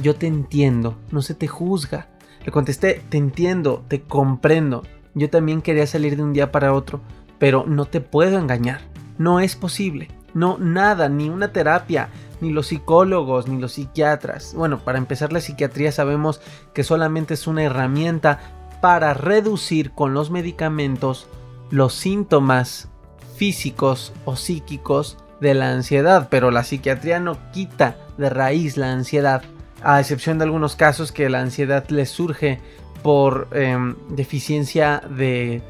yo 0.02 0.16
te 0.16 0.28
entiendo, 0.28 0.98
no 1.12 1.22
se 1.22 1.34
te 1.34 1.50
juzga. 1.50 2.08
Le 2.46 2.54
contesté, 2.54 3.02
te 3.10 3.18
entiendo, 3.18 3.84
te 3.90 4.04
comprendo. 4.04 4.84
Yo 5.16 5.30
también 5.30 5.62
quería 5.62 5.88
salir 5.88 6.16
de 6.16 6.24
un 6.24 6.32
día 6.32 6.54
para 6.54 6.74
otro, 6.74 7.02
pero 7.38 7.66
no 7.68 7.84
te 7.84 8.00
puedo 8.00 8.40
engañar. 8.40 8.80
No 9.18 9.42
es 9.42 9.58
posible. 9.58 10.08
No, 10.34 10.58
nada, 10.58 11.10
ni 11.10 11.28
una 11.28 11.52
terapia, 11.52 12.08
ni 12.42 12.52
los 12.52 12.68
psicólogos, 12.68 13.48
ni 13.48 13.60
los 13.60 13.74
psiquiatras. 13.74 14.54
Bueno, 14.54 14.80
para 14.80 14.98
empezar 14.98 15.34
la 15.34 15.42
psiquiatría 15.42 15.92
sabemos 15.92 16.42
que 16.74 16.84
solamente 16.84 17.34
es 17.34 17.48
una 17.48 17.64
herramienta 17.64 18.40
para 18.82 19.14
reducir 19.14 19.92
con 19.92 20.14
los 20.14 20.32
medicamentos 20.32 21.28
los 21.70 21.94
síntomas 21.94 22.90
físicos 23.36 24.14
o 24.26 24.36
psíquicos 24.36 25.18
de 25.40 25.54
la 25.54 25.72
ansiedad, 25.72 26.28
pero 26.30 26.52
la 26.52 26.64
psiquiatría 26.64 27.20
no 27.20 27.38
quita 27.52 27.96
de 28.18 28.30
raíz 28.30 28.78
la 28.78 28.92
ansiedad, 28.92 29.44
a 29.82 30.00
excepción 30.00 30.38
de 30.38 30.44
algunos 30.46 30.76
casos 30.76 31.12
que 31.12 31.30
la 31.30 31.40
ansiedad 31.40 31.88
les 31.90 32.10
surge 32.10 32.60
por 33.02 33.48
em, 33.54 33.96
deficiencia 34.10 35.02
de, 35.10 35.62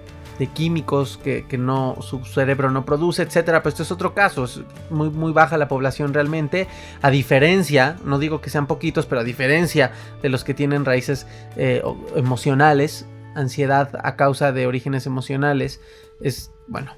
químicos 0.48 1.20
que, 1.24 1.46
no, 1.58 1.98
su 2.02 2.24
cerebro 2.24 2.72
no 2.72 2.86
produce, 2.86 3.24
etcétera. 3.24 3.62
Pues 3.62 3.74
esto 3.74 3.84
es 3.84 3.92
otro 3.92 4.14
caso, 4.14 4.46
es 4.46 4.62
muy, 4.90 5.10
muy 5.10 5.32
baja 5.32 5.58
la 5.58 5.68
población 5.68 6.14
realmente, 6.14 6.68
a 7.02 7.10
diferencia, 7.10 7.98
no 8.06 8.20
digo 8.20 8.42
que 8.42 8.50
sean 8.50 8.68
poquitos, 8.68 9.06
pero 9.06 9.22
a 9.22 9.24
diferencia 9.24 9.92
de 10.22 10.30
los 10.30 10.44
que 10.44 10.54
tienen 10.54 10.86
raíces 10.86 11.28
eh, 11.58 11.84
emocionales, 12.16 13.06
ansiedad 13.36 14.00
a 14.04 14.16
causa 14.16 14.52
de 14.52 14.68
orígenes 14.68 15.06
emocionales, 15.06 15.82
es, 16.22 16.52
bueno, 16.68 16.96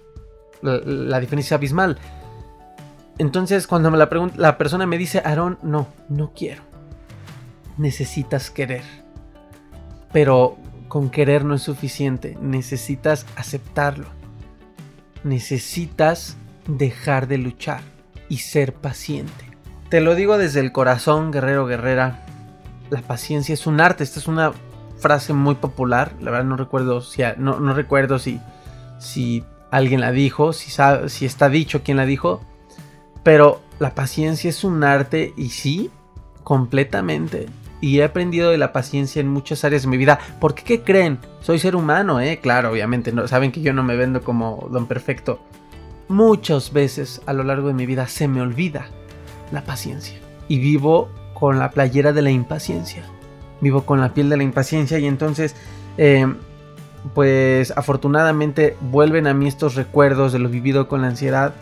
la, 0.62 1.20
diferencia 1.20 1.58
abismal. 1.58 1.98
Entonces, 3.18 3.68
cuando 3.68 3.92
me 3.92 3.98
la, 3.98 4.10
la 4.38 4.58
persona 4.58 4.86
me 4.86 4.98
dice, 4.98 5.22
Aarón, 5.26 5.58
no, 5.62 5.88
no 6.10 6.32
quiero. 6.36 6.64
Necesitas 7.78 8.52
querer. 8.52 8.84
Pero 10.12 10.58
con 10.92 11.10
querer 11.10 11.46
no 11.46 11.56
es 11.56 11.62
suficiente. 11.62 12.38
Necesitas 12.42 13.26
aceptarlo. 13.38 14.08
Necesitas 15.24 16.36
dejar 16.68 17.30
de 17.30 17.38
luchar 17.38 17.80
y 18.28 18.40
ser 18.40 18.74
paciente. 18.74 19.46
Te 19.88 20.02
lo 20.02 20.16
digo 20.16 20.38
desde 20.38 20.60
el 20.60 20.74
corazón, 20.74 21.32
guerrero, 21.32 21.66
guerrera. 21.66 22.26
La 22.90 23.02
paciencia 23.02 23.54
es 23.54 23.68
un 23.68 23.80
arte. 23.80 24.04
Esta 24.04 24.20
es 24.20 24.28
una 24.28 24.52
frase 24.98 25.32
muy 25.32 25.56
popular. 25.56 26.12
La 26.20 26.30
verdad 26.30 26.46
no 26.46 26.58
recuerdo 26.58 27.00
si, 27.00 27.22
no, 27.38 27.62
no 27.62 27.74
recuerdo 27.74 28.20
si, 28.20 28.42
si 29.00 29.46
alguien 29.72 30.02
la 30.02 30.12
dijo, 30.12 30.52
si, 30.52 30.74
si 31.08 31.26
está 31.26 31.48
dicho 31.48 31.84
quién 31.86 31.96
la 31.96 32.06
dijo, 32.06 32.42
pero 33.24 33.62
la 33.80 33.96
paciencia 33.96 34.50
es 34.50 34.66
un 34.66 34.84
arte 34.84 35.34
y 35.38 35.52
sí, 35.52 35.90
completamente. 36.44 37.48
Y 37.82 38.00
he 38.00 38.04
aprendido 38.04 38.52
de 38.52 38.58
la 38.58 38.72
paciencia 38.72 39.20
en 39.20 39.28
muchas 39.28 39.64
áreas 39.64 39.82
de 39.82 39.88
mi 39.88 39.98
vida. 39.98 40.20
Porque, 40.40 40.64
¿qué 40.64 40.82
creen? 40.82 41.20
Soy 41.42 41.60
ser 41.60 41.76
humano, 41.76 42.20
¿eh? 42.22 42.40
Claro, 42.42 42.72
obviamente. 42.72 43.12
No, 43.12 43.28
saben 43.28 43.52
que 43.52 43.62
yo 43.62 43.74
no 43.74 43.84
me 43.84 43.96
vendo 43.96 44.22
como 44.22 44.68
don 44.72 44.86
perfecto. 44.86 45.40
Muchas 46.08 46.72
veces 46.74 47.22
a 47.26 47.34
lo 47.34 47.44
largo 47.44 47.68
de 47.68 47.74
mi 47.74 47.86
vida 47.86 48.08
se 48.08 48.28
me 48.28 48.42
olvida 48.42 48.88
la 49.52 49.64
paciencia. 49.64 50.20
Y 50.48 50.60
vivo 50.60 51.10
con 51.34 51.58
la 51.58 51.72
playera 51.72 52.14
de 52.14 52.22
la 52.22 52.30
impaciencia. 52.30 53.04
Vivo 53.62 53.84
con 53.84 54.00
la 54.00 54.14
piel 54.14 54.30
de 54.30 54.38
la 54.38 54.44
impaciencia 54.44 55.00
y 55.00 55.08
entonces 55.08 55.56
eh, 55.98 56.28
pues 57.14 57.72
afortunadamente 57.76 58.78
vuelven 58.80 59.28
a 59.28 59.34
mí 59.34 59.48
estos 59.48 59.76
recuerdos 59.76 60.34
de 60.34 60.40
lo 60.40 60.50
vivido 60.50 60.88
con 60.88 61.02
la 61.02 61.08
ansiedad 61.08 61.54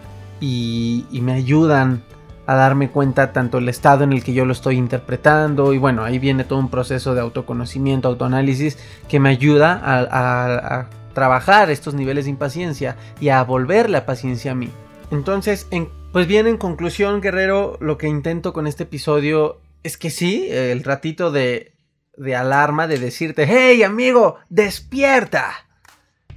y, 0.41 1.05
me 1.21 1.33
ayudan 1.33 2.03
a 2.49 2.55
darme 2.55 2.89
cuenta 2.89 3.31
tanto 3.31 3.59
el 3.59 3.69
estado 3.69 4.03
en 4.03 4.11
el 4.11 4.23
que 4.23 4.33
yo 4.33 4.45
lo 4.45 4.53
estoy 4.53 4.77
interpretando 4.77 5.73
y 5.73 5.77
bueno, 5.77 6.03
ahí 6.03 6.17
viene 6.17 6.43
todo 6.43 6.57
un 6.57 6.69
proceso 6.69 7.13
de 7.13 7.21
autoconocimiento, 7.21 8.07
autoanálisis 8.07 8.77
que 9.07 9.19
me 9.19 9.29
ayuda 9.29 9.79
a, 9.83 10.89
trabajar 11.13 11.69
estos 11.69 11.95
niveles 11.95 12.25
de 12.25 12.31
impaciencia 12.31 12.95
y 13.19 13.29
a 13.29 13.43
volver 13.43 13.89
la 13.89 14.05
paciencia 14.05 14.53
a 14.53 14.55
mí. 14.55 14.69
Entonces, 15.11 15.67
pues 16.13 16.27
bien, 16.27 16.47
en 16.47 16.57
conclusión, 16.57 17.19
guerrero, 17.19 17.77
lo 17.81 17.97
que 17.97 18.07
intento 18.07 18.53
con 18.53 18.67
este 18.67 18.83
episodio 18.83 19.59
es 19.83 19.97
que 19.97 20.11
sí, 20.11 20.47
el 20.49 20.83
ratito 20.83 21.31
de 21.31 21.73
de 22.19 22.35
alarma 22.35 22.85
de 22.87 22.99
decirte, 22.99 23.45
hey 23.47 23.81
amigo, 23.81 24.37
despierta. 24.49 25.51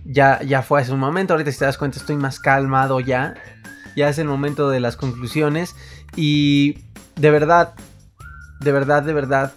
Ya, 0.04 0.40
ya 0.42 0.62
fue 0.62 0.80
hace 0.80 0.92
un 0.92 1.00
momento, 1.00 1.34
ahorita 1.34 1.52
si 1.52 1.58
te 1.58 1.64
das 1.64 1.78
cuenta 1.78 1.98
estoy 1.98 2.16
más 2.16 2.38
calmado 2.38 3.00
ya. 3.00 3.34
Ya 3.94 4.08
es 4.08 4.18
el 4.18 4.26
momento 4.26 4.70
de 4.70 4.80
las 4.80 4.96
conclusiones 4.96 5.76
y 6.16 6.78
de 7.16 7.30
verdad, 7.30 7.74
de 8.60 8.72
verdad, 8.72 9.02
de 9.02 9.12
verdad, 9.12 9.52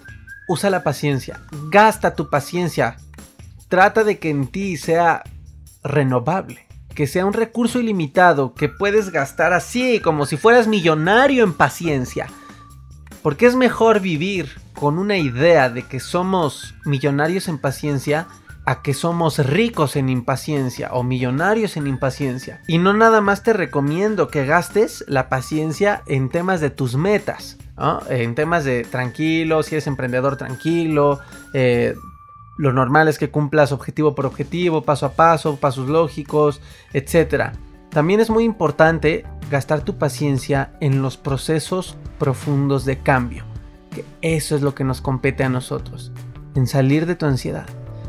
usa 0.48 0.70
la 0.70 0.84
paciencia, 0.84 1.40
gasta 1.70 2.16
tu 2.16 2.30
paciencia, 2.30 2.98
trata 3.68 4.04
de 4.04 4.20
que 4.20 4.30
en 4.30 4.48
ti 4.48 4.78
sea 4.78 5.24
renovable, 5.84 6.66
que 6.94 7.08
sea 7.08 7.26
un 7.26 7.34
recurso 7.34 7.80
ilimitado 7.80 8.54
que 8.54 8.70
puedes 8.70 9.12
gastar 9.12 9.54
así 9.54 10.00
como 10.00 10.26
si 10.26 10.38
fueras 10.38 10.68
millonario 10.68 11.44
en 11.44 11.54
paciencia. 11.54 12.28
Porque 13.22 13.48
es 13.48 13.56
mejor 13.56 14.02
vivir 14.02 14.52
con 14.76 15.00
una 15.00 15.18
idea 15.18 15.70
de 15.70 15.82
que 15.84 16.00
somos 16.00 16.76
millonarios 16.86 17.48
en 17.48 17.58
paciencia 17.58 18.28
a 18.66 18.82
que 18.82 18.94
somos 18.94 19.40
ricos 19.40 19.96
en 19.96 20.10
impaciencia 20.10 20.90
o 20.94 21.04
millonarios 21.04 21.78
en 21.78 21.88
impaciencia. 21.88 22.62
Y 22.68 22.80
no 22.80 22.94
nada 22.94 23.22
más 23.22 23.44
te 23.44 23.54
recomiendo 23.54 24.28
que 24.28 24.46
gastes 24.46 25.06
la 25.08 25.30
paciencia 25.30 26.02
en 26.08 26.30
temas 26.30 26.62
de 26.62 26.72
tus 26.72 26.96
metas, 26.96 27.58
en 28.10 28.36
temas 28.36 28.64
de 28.64 28.84
tranquilo, 28.84 29.62
si 29.62 29.76
eres 29.76 29.88
emprendedor 29.88 30.38
tranquilo, 30.38 31.20
eh, 31.54 31.96
lo 32.58 32.72
normal 32.72 33.08
es 33.08 33.20
que 33.20 33.30
cumplas 33.30 33.72
objetivo 33.72 34.16
por 34.16 34.26
objetivo, 34.26 34.84
paso 34.84 35.06
a 35.06 35.12
paso, 35.12 35.58
pasos 35.58 35.90
lógicos, 35.90 36.62
etc. 36.94 37.52
También 37.90 38.20
es 38.20 38.30
muy 38.30 38.46
importante 38.46 39.26
gastar 39.52 39.82
tu 39.82 39.98
paciencia 39.98 40.72
en 40.80 41.02
los 41.02 41.18
procesos 41.18 41.98
profundos 42.18 42.86
de 42.86 42.98
cambio, 42.98 43.44
que 43.92 44.06
eso 44.22 44.56
es 44.56 44.62
lo 44.62 44.74
que 44.74 44.86
nos 44.86 45.02
compete 45.02 45.44
a 45.44 45.50
nosotros, 45.50 46.14
en 46.56 46.66
salir 46.66 47.06
de 47.06 47.16
tu 47.16 47.26
ansiedad, 47.26 47.68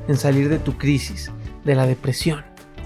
en 0.08 0.16
salir 0.16 0.48
de 0.48 0.58
tu 0.58 0.76
crisis, 0.78 1.32
de 1.64 1.74
la 1.74 1.86
depresión, 1.86 2.44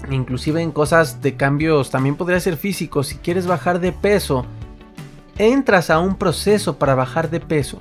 inclusive 0.09 0.61
en 0.61 0.71
cosas 0.71 1.21
de 1.21 1.35
cambios, 1.35 1.91
también 1.91 2.15
podría 2.15 2.39
ser 2.39 2.57
físico, 2.57 3.03
si 3.03 3.15
quieres 3.17 3.47
bajar 3.47 3.79
de 3.79 3.91
peso, 3.91 4.45
entras 5.37 5.89
a 5.89 5.99
un 5.99 6.15
proceso 6.15 6.77
para 6.77 6.95
bajar 6.95 7.29
de 7.29 7.39
peso. 7.39 7.79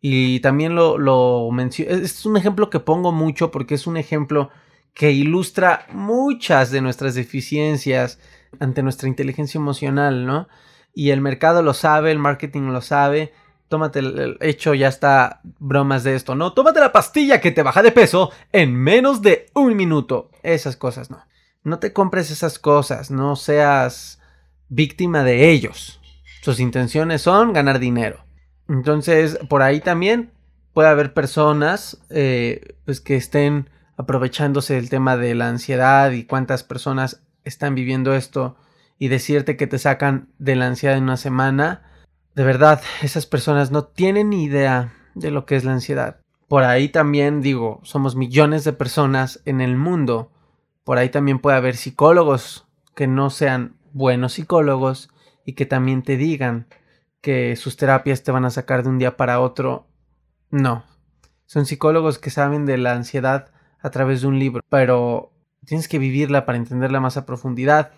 Y 0.00 0.40
también 0.40 0.74
lo, 0.74 0.98
lo 0.98 1.50
menciono, 1.50 1.90
es 1.90 2.24
un 2.26 2.36
ejemplo 2.36 2.70
que 2.70 2.80
pongo 2.80 3.12
mucho 3.12 3.50
porque 3.50 3.74
es 3.74 3.86
un 3.86 3.96
ejemplo 3.96 4.50
que 4.94 5.12
ilustra 5.12 5.86
muchas 5.92 6.70
de 6.70 6.80
nuestras 6.80 7.14
deficiencias 7.14 8.18
ante 8.60 8.82
nuestra 8.82 9.08
inteligencia 9.08 9.58
emocional, 9.58 10.26
¿no? 10.26 10.48
Y 10.94 11.10
el 11.10 11.20
mercado 11.20 11.62
lo 11.62 11.74
sabe, 11.74 12.12
el 12.12 12.18
marketing 12.18 12.68
lo 12.68 12.80
sabe. 12.80 13.32
Tómate 13.68 13.98
el, 13.98 14.36
hecho, 14.40 14.74
ya 14.74 14.88
está 14.88 15.40
bromas 15.58 16.04
de 16.04 16.14
esto, 16.14 16.34
¿no? 16.34 16.52
Tómate 16.52 16.80
la 16.80 16.92
pastilla 16.92 17.40
que 17.40 17.50
te 17.50 17.62
baja 17.62 17.82
de 17.82 17.92
peso 17.92 18.30
en 18.52 18.74
menos 18.74 19.22
de 19.22 19.46
un 19.54 19.76
minuto. 19.76 20.30
Esas 20.42 20.76
cosas 20.76 21.10
no. 21.10 21.24
No 21.64 21.78
te 21.80 21.92
compres 21.92 22.30
esas 22.30 22.60
cosas, 22.60 23.10
no 23.10 23.34
seas 23.34 24.20
víctima 24.68 25.24
de 25.24 25.50
ellos. 25.50 26.00
Sus 26.42 26.60
intenciones 26.60 27.22
son 27.22 27.52
ganar 27.52 27.80
dinero. 27.80 28.24
Entonces, 28.68 29.38
por 29.48 29.62
ahí 29.62 29.80
también 29.80 30.30
puede 30.72 30.88
haber 30.88 31.12
personas 31.12 31.98
eh, 32.10 32.76
pues 32.84 33.00
que 33.00 33.16
estén 33.16 33.70
aprovechándose 33.96 34.74
del 34.74 34.90
tema 34.90 35.16
de 35.16 35.34
la 35.34 35.48
ansiedad 35.48 36.10
y 36.12 36.24
cuántas 36.24 36.62
personas 36.62 37.22
están 37.44 37.74
viviendo 37.74 38.14
esto 38.14 38.56
y 38.98 39.08
decirte 39.08 39.56
que 39.56 39.66
te 39.66 39.78
sacan 39.78 40.28
de 40.38 40.56
la 40.56 40.66
ansiedad 40.66 40.96
en 40.96 41.04
una 41.04 41.16
semana, 41.16 41.82
de 42.36 42.44
verdad, 42.44 42.82
esas 43.02 43.24
personas 43.24 43.70
no 43.70 43.84
tienen 43.84 44.28
ni 44.28 44.44
idea 44.44 44.92
de 45.14 45.30
lo 45.30 45.46
que 45.46 45.56
es 45.56 45.64
la 45.64 45.72
ansiedad. 45.72 46.20
Por 46.48 46.64
ahí 46.64 46.90
también 46.90 47.40
digo, 47.40 47.80
somos 47.82 48.14
millones 48.14 48.62
de 48.62 48.74
personas 48.74 49.40
en 49.46 49.62
el 49.62 49.78
mundo. 49.78 50.30
Por 50.84 50.98
ahí 50.98 51.08
también 51.08 51.38
puede 51.38 51.56
haber 51.56 51.76
psicólogos 51.76 52.66
que 52.94 53.06
no 53.06 53.30
sean 53.30 53.76
buenos 53.94 54.34
psicólogos 54.34 55.08
y 55.46 55.54
que 55.54 55.64
también 55.64 56.02
te 56.02 56.18
digan 56.18 56.66
que 57.22 57.56
sus 57.56 57.78
terapias 57.78 58.22
te 58.22 58.32
van 58.32 58.44
a 58.44 58.50
sacar 58.50 58.82
de 58.82 58.90
un 58.90 58.98
día 58.98 59.16
para 59.16 59.40
otro. 59.40 59.86
No. 60.50 60.84
Son 61.46 61.64
psicólogos 61.64 62.18
que 62.18 62.28
saben 62.28 62.66
de 62.66 62.76
la 62.76 62.92
ansiedad 62.92 63.50
a 63.80 63.88
través 63.88 64.20
de 64.20 64.26
un 64.26 64.38
libro, 64.38 64.62
pero 64.68 65.32
tienes 65.64 65.88
que 65.88 65.98
vivirla 65.98 66.44
para 66.44 66.58
entenderla 66.58 67.00
más 67.00 67.16
a 67.16 67.24
profundidad. 67.24 67.92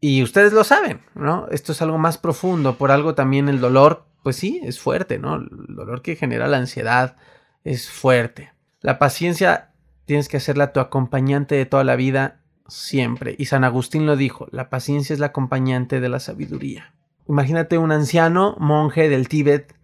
Y 0.00 0.22
ustedes 0.22 0.52
lo 0.52 0.64
saben, 0.64 1.00
¿no? 1.14 1.48
Esto 1.50 1.72
es 1.72 1.82
algo 1.82 1.98
más 1.98 2.18
profundo, 2.18 2.76
por 2.76 2.90
algo 2.90 3.14
también 3.14 3.48
el 3.48 3.60
dolor, 3.60 4.06
pues 4.22 4.36
sí, 4.36 4.60
es 4.62 4.78
fuerte, 4.78 5.18
¿no? 5.18 5.36
El 5.36 5.48
dolor 5.68 6.02
que 6.02 6.16
genera 6.16 6.48
la 6.48 6.58
ansiedad 6.58 7.16
es 7.64 7.88
fuerte. 7.90 8.52
La 8.80 8.98
paciencia 8.98 9.72
tienes 10.04 10.28
que 10.28 10.36
hacerla 10.36 10.72
tu 10.72 10.80
acompañante 10.80 11.54
de 11.54 11.66
toda 11.66 11.84
la 11.84 11.96
vida 11.96 12.42
siempre. 12.68 13.34
Y 13.38 13.46
San 13.46 13.64
Agustín 13.64 14.06
lo 14.06 14.16
dijo, 14.16 14.48
la 14.50 14.70
paciencia 14.70 15.14
es 15.14 15.20
la 15.20 15.26
acompañante 15.26 16.00
de 16.00 16.08
la 16.08 16.20
sabiduría. 16.20 16.94
Imagínate 17.28 17.78
un 17.78 17.90
anciano 17.90 18.56
monje 18.58 19.08
del 19.08 19.28
Tíbet 19.28 19.74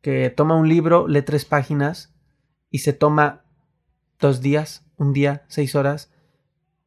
que 0.00 0.30
toma 0.30 0.56
un 0.56 0.68
libro, 0.68 1.08
lee 1.08 1.22
tres 1.22 1.44
páginas 1.44 2.14
y 2.70 2.78
se 2.78 2.92
toma 2.92 3.44
dos 4.20 4.40
días 4.40 4.84
un 4.96 5.12
día, 5.12 5.44
seis 5.48 5.74
horas, 5.74 6.12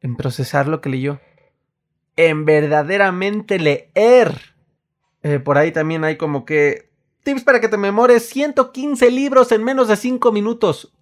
en 0.00 0.16
procesar 0.16 0.68
lo 0.68 0.80
que 0.80 0.88
leyó. 0.88 1.20
En 2.16 2.44
verdaderamente 2.44 3.58
leer 3.58 4.56
Eh, 5.22 5.40
por 5.40 5.58
ahí 5.58 5.72
también 5.72 6.04
hay 6.04 6.16
como 6.16 6.44
que 6.44 6.90
tips 7.24 7.42
para 7.42 7.60
que 7.60 7.68
te 7.68 7.76
memores 7.76 8.28
115 8.28 9.10
libros 9.10 9.50
en 9.52 9.64
menos 9.64 9.88
de 9.88 9.96
5 9.96 10.30
minutos. 10.30 10.92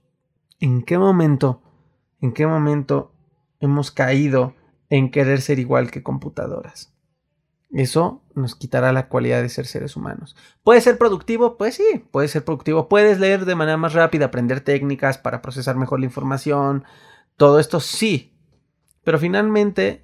¿En 0.61 0.83
qué 0.83 0.96
momento, 0.96 1.62
en 2.20 2.33
qué 2.33 2.46
momento 2.46 3.12
hemos 3.61 3.90
caído 3.90 4.55
en 4.88 5.11
querer 5.11 5.42
ser 5.42 5.59
igual 5.59 5.90
que 5.90 6.03
computadoras? 6.03 6.94
Eso 7.70 8.22
nos 8.35 8.55
quitará 8.55 8.92
la 8.92 9.09
cualidad 9.09 9.42
de 9.42 9.48
ser 9.48 9.66
seres 9.66 9.96
humanos. 9.96 10.37
¿Puede 10.62 10.81
ser 10.81 10.96
productivo? 10.96 11.57
Pues 11.59 11.74
sí, 11.74 12.05
puede 12.12 12.29
ser 12.29 12.44
productivo. 12.44 12.88
Puedes 12.88 13.18
leer 13.18 13.44
de 13.44 13.57
manera 13.57 13.77
más 13.77 13.94
rápida, 13.94 14.27
aprender 14.27 14.61
técnicas 14.61 15.18
para 15.18 15.42
procesar 15.42 15.77
mejor 15.77 15.98
la 15.98 16.07
información. 16.07 16.85
Todo 17.37 17.59
esto 17.59 17.81
sí. 17.81 18.33
Pero 19.03 19.18
finalmente, 19.18 20.03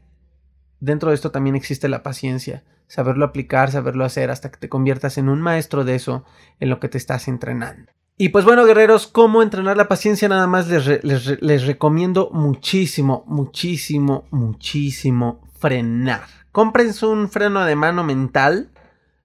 dentro 0.81 1.11
de 1.11 1.15
esto 1.15 1.31
también 1.31 1.57
existe 1.57 1.89
la 1.89 2.03
paciencia. 2.03 2.65
Saberlo 2.87 3.25
aplicar, 3.25 3.71
saberlo 3.71 4.05
hacer 4.05 4.31
hasta 4.31 4.51
que 4.51 4.59
te 4.59 4.69
conviertas 4.69 5.17
en 5.19 5.29
un 5.29 5.41
maestro 5.41 5.85
de 5.85 5.95
eso 5.95 6.25
en 6.59 6.71
lo 6.71 6.81
que 6.81 6.89
te 6.89 6.99
estás 6.99 7.29
entrenando. 7.29 7.93
Y 8.17 8.31
pues 8.31 8.45
bueno, 8.45 8.65
guerreros, 8.65 9.07
¿cómo 9.07 9.43
entrenar 9.43 9.77
la 9.77 9.89
paciencia? 9.89 10.29
Nada 10.29 10.47
más 10.47 10.69
les, 10.69 11.43
les 11.43 11.67
recomiendo 11.67 12.31
muchísimo, 12.33 13.25
muchísimo, 13.27 14.27
muchísimo 14.31 15.49
frenar 15.59 16.23
cómprense 16.53 17.07
un 17.07 17.29
freno 17.29 17.65
de 17.65 17.77
mano 17.77 18.05
mental, 18.05 18.71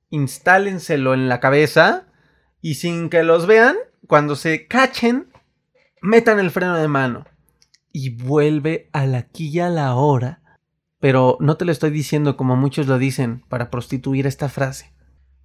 instálenselo 0.09 1.13
en 1.13 1.29
la 1.29 1.39
cabeza 1.39 2.07
y 2.61 2.75
sin 2.75 3.09
que 3.09 3.23
los 3.23 3.47
vean, 3.47 3.75
cuando 4.07 4.35
se 4.35 4.67
cachen, 4.67 5.31
metan 6.01 6.39
el 6.39 6.51
freno 6.51 6.75
de 6.75 6.87
mano 6.87 7.25
y 7.91 8.15
vuelve 8.15 8.89
al 8.93 9.15
aquí 9.15 9.49
y 9.49 9.59
a 9.59 9.69
la 9.69 9.95
hora. 9.95 10.41
Pero 10.99 11.37
no 11.39 11.57
te 11.57 11.65
lo 11.65 11.71
estoy 11.71 11.89
diciendo 11.89 12.37
como 12.37 12.55
muchos 12.55 12.87
lo 12.87 12.97
dicen 12.97 13.43
para 13.49 13.69
prostituir 13.69 14.27
esta 14.27 14.49
frase. 14.49 14.93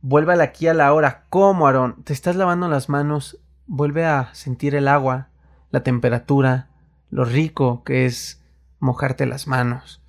Vuelve 0.00 0.32
al 0.32 0.40
aquí 0.40 0.68
a 0.68 0.74
la 0.74 0.92
hora. 0.92 1.26
¿Cómo, 1.28 1.66
Aarón? 1.66 2.02
Te 2.04 2.12
estás 2.12 2.36
lavando 2.36 2.68
las 2.68 2.88
manos. 2.88 3.38
Vuelve 3.66 4.06
a 4.06 4.30
sentir 4.32 4.74
el 4.74 4.88
agua, 4.88 5.28
la 5.70 5.82
temperatura, 5.82 6.70
lo 7.10 7.24
rico 7.24 7.82
que 7.84 8.06
es 8.06 8.42
mojarte 8.78 9.26
las 9.26 9.46
manos. 9.46 10.02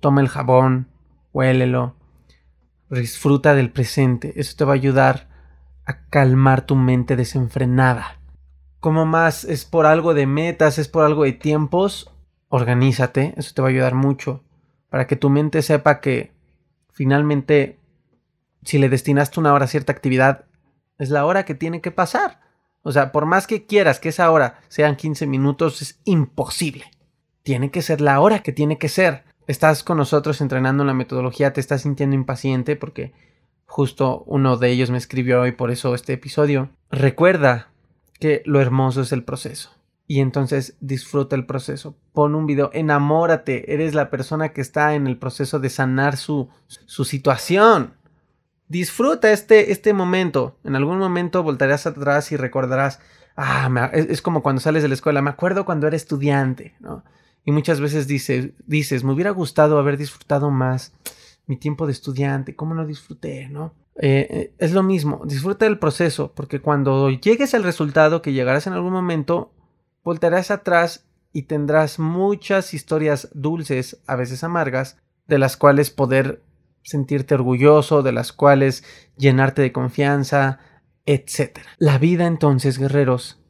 Toma 0.00 0.20
el 0.20 0.28
jabón, 0.28 0.88
huélelo, 1.32 1.94
disfruta 2.90 3.54
del 3.54 3.70
presente, 3.70 4.32
eso 4.36 4.54
te 4.56 4.64
va 4.64 4.72
a 4.72 4.74
ayudar 4.74 5.28
a 5.86 6.04
calmar 6.08 6.66
tu 6.66 6.74
mente 6.74 7.16
desenfrenada. 7.16 8.18
Como 8.80 9.06
más 9.06 9.44
es 9.44 9.64
por 9.64 9.86
algo 9.86 10.12
de 10.12 10.26
metas, 10.26 10.78
es 10.78 10.88
por 10.88 11.04
algo 11.04 11.22
de 11.22 11.32
tiempos, 11.32 12.12
organízate, 12.48 13.34
eso 13.36 13.54
te 13.54 13.62
va 13.62 13.68
a 13.68 13.70
ayudar 13.70 13.94
mucho 13.94 14.42
para 14.92 15.06
que 15.06 15.16
tu 15.16 15.30
mente 15.30 15.62
sepa 15.62 16.02
que 16.02 16.32
finalmente 16.92 17.78
si 18.62 18.76
le 18.76 18.90
destinaste 18.90 19.40
una 19.40 19.54
hora 19.54 19.64
a 19.64 19.68
cierta 19.68 19.90
actividad, 19.90 20.44
es 20.98 21.08
la 21.08 21.24
hora 21.24 21.46
que 21.46 21.54
tiene 21.54 21.80
que 21.80 21.90
pasar. 21.90 22.40
O 22.82 22.92
sea, 22.92 23.10
por 23.10 23.24
más 23.24 23.46
que 23.46 23.64
quieras 23.64 24.00
que 24.00 24.10
esa 24.10 24.30
hora 24.30 24.60
sean 24.68 24.96
15 24.96 25.26
minutos, 25.26 25.80
es 25.80 25.98
imposible. 26.04 26.90
Tiene 27.42 27.70
que 27.70 27.80
ser 27.80 28.02
la 28.02 28.20
hora 28.20 28.40
que 28.40 28.52
tiene 28.52 28.76
que 28.76 28.90
ser 28.90 29.24
estás 29.46 29.82
con 29.82 29.96
nosotros 29.96 30.42
entrenando 30.42 30.84
la 30.84 30.92
metodología, 30.92 31.54
te 31.54 31.60
estás 31.60 31.80
sintiendo 31.80 32.14
impaciente 32.14 32.76
porque 32.76 33.14
justo 33.64 34.24
uno 34.26 34.58
de 34.58 34.72
ellos 34.72 34.90
me 34.90 34.98
escribió 34.98 35.40
hoy 35.40 35.52
por 35.52 35.70
eso 35.70 35.94
este 35.94 36.12
episodio. 36.12 36.68
Recuerda 36.90 37.68
que 38.20 38.42
lo 38.44 38.60
hermoso 38.60 39.00
es 39.00 39.12
el 39.12 39.24
proceso. 39.24 39.70
Y 40.06 40.20
entonces 40.20 40.76
disfruta 40.80 41.36
el 41.36 41.46
proceso. 41.46 41.96
Pon 42.12 42.34
un 42.34 42.46
video, 42.46 42.70
enamórate. 42.72 43.72
Eres 43.72 43.94
la 43.94 44.10
persona 44.10 44.50
que 44.52 44.60
está 44.60 44.94
en 44.94 45.06
el 45.06 45.16
proceso 45.18 45.58
de 45.58 45.70
sanar 45.70 46.16
su, 46.16 46.48
su 46.66 47.04
situación. 47.04 47.94
Disfruta 48.68 49.32
este, 49.32 49.72
este 49.72 49.92
momento. 49.92 50.58
En 50.64 50.76
algún 50.76 50.98
momento 50.98 51.42
voltarás 51.42 51.86
atrás 51.86 52.32
y 52.32 52.36
recordarás, 52.36 53.00
ah, 53.36 53.90
es, 53.92 54.06
es 54.06 54.22
como 54.22 54.42
cuando 54.42 54.60
sales 54.60 54.82
de 54.82 54.88
la 54.88 54.94
escuela. 54.94 55.22
Me 55.22 55.30
acuerdo 55.30 55.64
cuando 55.64 55.86
era 55.86 55.96
estudiante, 55.96 56.74
¿no? 56.80 57.04
Y 57.44 57.52
muchas 57.52 57.80
veces 57.80 58.06
dice, 58.06 58.54
dices, 58.66 59.04
me 59.04 59.12
hubiera 59.12 59.30
gustado 59.30 59.78
haber 59.78 59.96
disfrutado 59.96 60.50
más 60.50 60.92
mi 61.46 61.56
tiempo 61.56 61.86
de 61.86 61.92
estudiante, 61.92 62.54
¿cómo 62.54 62.74
no 62.74 62.86
disfruté, 62.86 63.48
no? 63.48 63.74
Eh, 63.96 64.26
eh, 64.30 64.54
es 64.58 64.72
lo 64.72 64.82
mismo, 64.82 65.22
disfruta 65.26 65.64
del 65.64 65.78
proceso, 65.78 66.32
porque 66.34 66.60
cuando 66.60 67.10
llegues 67.10 67.54
al 67.54 67.64
resultado 67.64 68.22
que 68.22 68.32
llegarás 68.32 68.66
en 68.66 68.72
algún 68.72 68.92
momento, 68.92 69.52
voltarás 70.04 70.50
atrás 70.50 71.06
y 71.32 71.42
tendrás 71.42 71.98
muchas 71.98 72.74
historias 72.74 73.28
dulces, 73.32 74.00
a 74.06 74.16
veces 74.16 74.44
amargas, 74.44 74.98
de 75.26 75.38
las 75.38 75.56
cuales 75.56 75.90
poder 75.90 76.42
sentirte 76.82 77.34
orgulloso, 77.34 78.02
de 78.02 78.12
las 78.12 78.32
cuales 78.32 78.84
llenarte 79.16 79.62
de 79.62 79.72
confianza, 79.72 80.58
etc. 81.06 81.58
La 81.78 81.98
vida 81.98 82.26
entonces, 82.26 82.78
guerreros, 82.78 83.40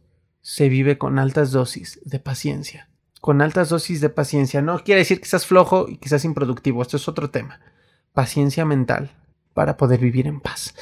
se 0.41 0.69
vive 0.69 0.99
con 0.99 1.19
altas 1.19 1.51
dosis 1.51 2.01
de 2.05 2.19
paciencia 2.19 2.89
con 3.23 3.41
altas 3.41 3.69
dosis 3.69 4.01
de 4.01 4.11
paciencia. 4.11 4.61
No 4.63 4.83
quiere 4.83 4.99
decir 4.99 5.21
que 5.21 5.29
seas 5.29 5.47
flojo 5.47 5.89
y 5.89 5.97
que 5.97 6.09
seas 6.09 6.25
improductivo, 6.25 6.83
esto 6.83 6.97
es 6.97 7.07
otro 7.07 7.31
tema. 7.31 7.61
Paciencia 8.13 8.65
mental 8.65 9.13
para 9.55 9.77
poder 9.77 10.01
vivir 10.01 10.27
en 10.27 10.41
paz. 10.41 10.75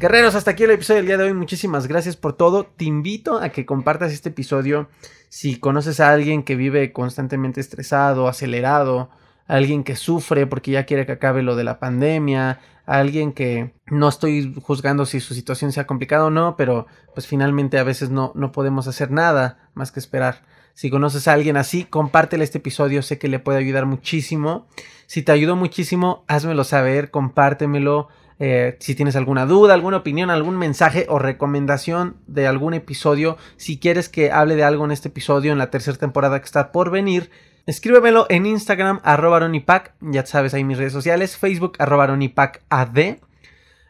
Guerreros, 0.00 0.34
hasta 0.34 0.50
aquí 0.50 0.64
el 0.64 0.70
episodio 0.72 0.98
del 0.98 1.06
día 1.06 1.16
de 1.16 1.24
hoy. 1.24 1.34
Muchísimas 1.34 1.86
gracias 1.86 2.16
por 2.16 2.34
todo. 2.34 2.66
Te 2.66 2.84
invito 2.84 3.38
a 3.38 3.48
que 3.48 3.64
compartas 3.64 4.12
este 4.12 4.28
episodio 4.28 4.88
si 5.28 5.56
conoces 5.58 6.00
a 6.00 6.12
alguien 6.12 6.42
que 6.42 6.56
vive 6.56 6.92
constantemente 6.92 7.60
estresado, 7.60 8.28
acelerado, 8.28 9.10
alguien 9.46 9.84
que 9.84 9.96
sufre 9.96 10.46
porque 10.46 10.72
ya 10.72 10.84
quiere 10.84 11.06
que 11.06 11.12
acabe 11.12 11.42
lo 11.42 11.56
de 11.56 11.64
la 11.64 11.78
pandemia, 11.78 12.60
alguien 12.86 13.32
que 13.32 13.72
no 13.86 14.08
estoy 14.08 14.54
juzgando 14.62 15.06
si 15.06 15.20
su 15.20 15.34
situación 15.34 15.72
sea 15.72 15.86
complicada 15.86 16.26
o 16.26 16.30
no, 16.30 16.56
pero 16.56 16.86
pues 17.14 17.26
finalmente 17.26 17.78
a 17.78 17.84
veces 17.84 18.10
no, 18.10 18.32
no 18.34 18.52
podemos 18.52 18.86
hacer 18.86 19.10
nada 19.10 19.70
más 19.74 19.90
que 19.90 20.00
esperar. 20.00 20.42
Si 20.74 20.90
conoces 20.90 21.28
a 21.28 21.32
alguien 21.32 21.56
así, 21.56 21.84
compártele 21.84 22.42
este 22.42 22.58
episodio, 22.58 23.02
sé 23.02 23.18
que 23.18 23.28
le 23.28 23.38
puede 23.38 23.58
ayudar 23.58 23.86
muchísimo. 23.86 24.66
Si 25.06 25.22
te 25.22 25.30
ayudó 25.30 25.54
muchísimo, 25.54 26.24
házmelo 26.26 26.64
saber, 26.64 27.10
compártemelo. 27.10 28.08
Eh, 28.40 28.76
si 28.80 28.94
tienes 28.94 29.16
alguna 29.16 29.46
duda, 29.46 29.74
alguna 29.74 29.98
opinión, 29.98 30.30
algún 30.30 30.56
mensaje 30.56 31.06
o 31.08 31.18
recomendación 31.18 32.16
de 32.26 32.46
algún 32.46 32.74
episodio, 32.74 33.36
si 33.56 33.78
quieres 33.78 34.08
que 34.08 34.32
hable 34.32 34.56
de 34.56 34.64
algo 34.64 34.84
en 34.84 34.90
este 34.90 35.08
episodio, 35.08 35.52
en 35.52 35.58
la 35.58 35.70
tercera 35.70 35.96
temporada 35.96 36.40
que 36.40 36.46
está 36.46 36.72
por 36.72 36.90
venir, 36.90 37.30
escríbemelo 37.66 38.26
en 38.28 38.46
Instagram, 38.46 39.00
arroba 39.04 39.40
ya 40.00 40.26
sabes 40.26 40.54
ahí 40.54 40.64
mis 40.64 40.78
redes 40.78 40.92
sociales, 40.92 41.36
Facebook, 41.36 41.74
arroba. 41.78 42.08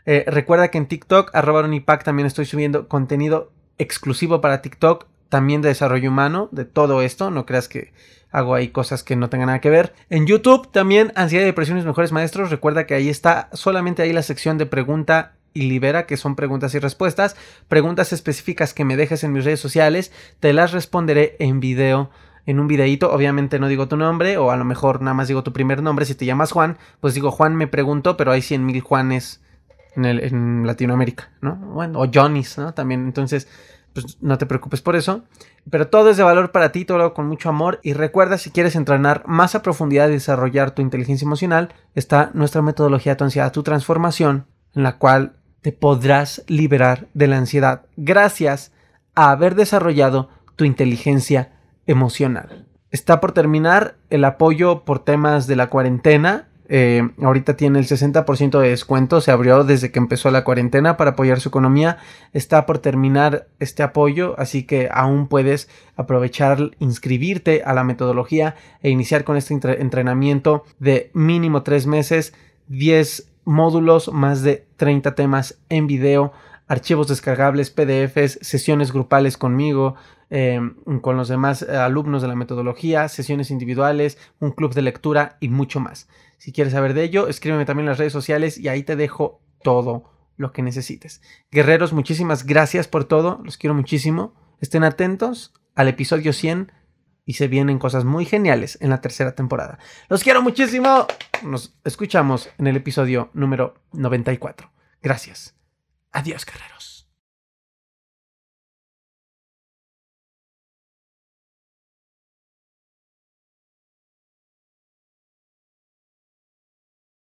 Eh, 0.07 0.25
recuerda 0.27 0.69
que 0.69 0.79
en 0.79 0.87
TikTok, 0.87 1.35
arroba 1.35 1.63
también 2.05 2.27
estoy 2.27 2.45
subiendo 2.45 2.89
contenido 2.89 3.51
exclusivo 3.79 4.41
para 4.41 4.61
TikTok 4.61 5.07
también 5.29 5.63
de 5.63 5.69
desarrollo 5.69 6.11
humano, 6.11 6.49
de 6.53 6.65
todo 6.65 7.03
esto, 7.03 7.31
no 7.31 7.47
creas 7.47 7.69
que 7.69 7.93
hago 8.31 8.55
ahí 8.55 8.69
cosas 8.69 9.05
que 9.05 9.17
no 9.17 9.29
tengan 9.31 9.47
nada 9.47 9.61
que 9.61 9.71
ver. 9.71 9.95
En 10.11 10.27
YouTube 10.27 10.71
también 10.73 11.13
Ansiedad 11.15 11.45
y 11.45 11.47
Depresiones 11.47 11.85
Mejores 11.85 12.13
Maestros, 12.13 12.51
recuerda 12.51 12.87
que 12.87 12.95
ahí 12.95 13.09
está 13.09 13.49
solamente 13.53 14.03
ahí 14.03 14.13
la 14.13 14.23
sección 14.23 14.59
de 14.59 14.67
pregunta 14.67 15.35
y 15.53 15.69
libera, 15.69 16.07
que 16.07 16.17
son 16.17 16.35
preguntas 16.35 16.75
y 16.75 16.81
respuestas, 16.81 17.37
preguntas 17.69 18.13
específicas 18.13 18.75
que 18.75 18.85
me 18.85 18.97
dejes 18.97 19.23
en 19.23 19.33
mis 19.33 19.45
redes 19.45 19.61
sociales, 19.61 20.13
te 20.41 20.53
las 20.53 20.73
responderé 20.73 21.37
en 21.39 21.61
video 21.61 22.11
en 22.47 22.61
un 22.61 22.67
videíto, 22.67 23.13
obviamente 23.13 23.59
no 23.59 23.69
digo 23.69 23.89
tu 23.89 23.97
nombre, 23.97 24.37
o 24.37 24.51
a 24.51 24.57
lo 24.57 24.65
mejor 24.65 25.01
nada 25.01 25.15
más 25.15 25.29
digo 25.29 25.43
tu 25.43 25.53
primer 25.53 25.83
nombre, 25.83 26.05
si 26.05 26.15
te 26.15 26.27
llamas 26.27 26.53
Juan, 26.53 26.77
pues 27.01 27.15
digo 27.15 27.31
Juan 27.31 27.57
me 27.57 27.67
pregunto, 27.67 28.17
pero 28.17 28.33
hay 28.33 28.43
100 28.43 28.67
mil 28.67 28.81
Juanes 28.81 29.41
en, 29.97 30.05
el, 30.05 30.21
en 30.21 30.67
Latinoamérica, 30.67 31.31
¿no? 31.41 31.57
Bueno, 31.57 32.01
o 32.01 32.11
Johnnys, 32.13 32.59
¿no? 32.59 32.75
También, 32.75 33.07
entonces, 33.07 33.49
pues 33.95 34.19
no 34.21 34.37
te 34.37 34.47
preocupes 34.47 34.83
por 34.83 34.97
eso. 34.97 35.23
Pero 35.71 35.89
todo 35.89 36.11
es 36.11 36.17
de 36.17 36.23
valor 36.23 36.53
para 36.53 36.73
ti, 36.73 36.85
todo 36.85 36.99
lo 36.99 37.15
con 37.15 37.27
mucho 37.27 37.49
amor. 37.49 37.81
Y 37.83 37.95
recuerda, 37.95 38.37
si 38.37 38.51
quieres 38.51 38.77
entrenar 38.77 39.23
más 39.27 39.55
a 39.55 39.63
profundidad 39.63 40.09
y 40.09 40.13
desarrollar 40.13 40.73
tu 40.73 40.83
inteligencia 40.83 41.25
emocional, 41.25 41.73
está 41.95 42.31
nuestra 42.35 42.61
metodología 42.61 43.17
Tu 43.17 43.25
ansiedad, 43.25 43.53
tu 43.53 43.63
transformación, 43.63 44.47
en 44.75 44.83
la 44.83 44.99
cual 44.99 45.37
te 45.63 45.73
podrás 45.73 46.43
liberar 46.47 47.07
de 47.15 47.27
la 47.27 47.39
ansiedad 47.39 47.87
gracias 47.97 48.73
a 49.15 49.31
haber 49.31 49.55
desarrollado 49.55 50.29
tu 50.57 50.65
inteligencia 50.65 51.53
emocional. 51.87 52.67
Está 52.91 53.21
por 53.21 53.33
terminar 53.33 53.97
el 54.11 54.25
apoyo 54.25 54.85
por 54.85 54.99
temas 55.05 55.47
de 55.47 55.57
la 55.57 55.71
cuarentena 55.71 56.49
eh, 56.69 57.11
ahorita 57.23 57.57
tiene 57.57 57.79
el 57.79 57.87
60% 57.87 58.59
de 58.61 58.71
descuento, 58.71 59.21
se 59.21 59.31
abrió 59.31 59.65
desde 59.65 59.91
que 59.91 59.99
empezó 59.99 60.31
la 60.31 60.45
cuarentena 60.45 60.97
para 60.97 61.11
apoyar 61.11 61.41
su 61.41 61.49
economía. 61.49 61.99
Está 62.33 62.67
por 62.67 62.79
terminar 62.79 63.49
este 63.59 63.83
apoyo, 63.83 64.35
así 64.39 64.65
que 64.65 64.89
aún 64.91 65.29
puedes 65.29 65.69
aprovechar, 65.97 66.71
inscribirte 66.79 67.63
a 67.65 67.75
la 67.75 67.85
metodología 67.85 68.57
e 68.83 68.91
iniciar 68.91 69.25
con 69.25 69.37
este 69.37 69.55
entrenamiento 69.55 70.65
de 70.79 71.11
mínimo 71.13 71.63
3 71.63 71.87
meses, 71.87 72.35
10 72.69 73.31
módulos, 73.45 74.11
más 74.13 74.43
de 74.43 74.67
30 74.77 75.15
temas 75.15 75.59
en 75.69 75.87
video, 75.87 76.33
archivos 76.67 77.09
descargables, 77.09 77.71
PDFs, 77.71 78.39
sesiones 78.43 78.93
grupales 78.93 79.37
conmigo, 79.37 79.95
eh, 80.31 80.61
con 81.03 81.17
los 81.17 81.29
demás 81.29 81.63
alumnos 81.63 82.23
de 82.23 82.29
la 82.29 82.37
metodología, 82.37 83.09
sesiones 83.09 83.51
individuales, 83.51 84.19
un 84.41 84.53
club 84.53 84.75
de 84.75 84.83
lectura 84.83 85.37
y 85.41 85.49
mucho 85.49 85.81
más. 85.81 86.09
Si 86.39 86.53
quieres 86.53 86.73
saber 86.73 86.95
de 86.95 87.05
ello, 87.05 87.29
escríbeme 87.29 87.65
también 87.65 87.85
en 87.85 87.91
las 87.91 87.99
redes 87.99 88.13
sociales 88.13 88.59
y 88.59 88.69
ahí 88.69 88.83
te 88.83 88.97
dejo 88.97 89.41
todo 89.63 90.11
lo 90.37 90.53
que 90.53 90.63
necesites. 90.63 91.23
Guerreros, 91.51 91.93
muchísimas 91.93 92.45
gracias 92.45 92.89
por 92.89 93.05
todo, 93.05 93.41
los 93.45 93.57
quiero 93.57 93.75
muchísimo. 93.75 94.35
Estén 94.61 94.85
atentos 94.85 95.53
al 95.75 95.89
episodio 95.89 96.33
100 96.33 96.73
y 97.27 97.35
se 97.35 97.49
vienen 97.49 97.79
cosas 97.79 98.05
muy 98.05 98.25
geniales 98.25 98.79
en 98.81 98.91
la 98.91 99.01
tercera 99.01 99.35
temporada. 99.35 99.79
Los 100.09 100.23
quiero 100.23 100.43
muchísimo. 100.43 101.07
Nos 101.43 101.77
escuchamos 101.85 102.51
en 102.59 102.67
el 102.67 102.77
episodio 102.77 103.31
número 103.33 103.75
94. 103.93 104.71
Gracias. 105.03 105.55
Adiós, 106.15 106.45
guerreros. 106.45 106.94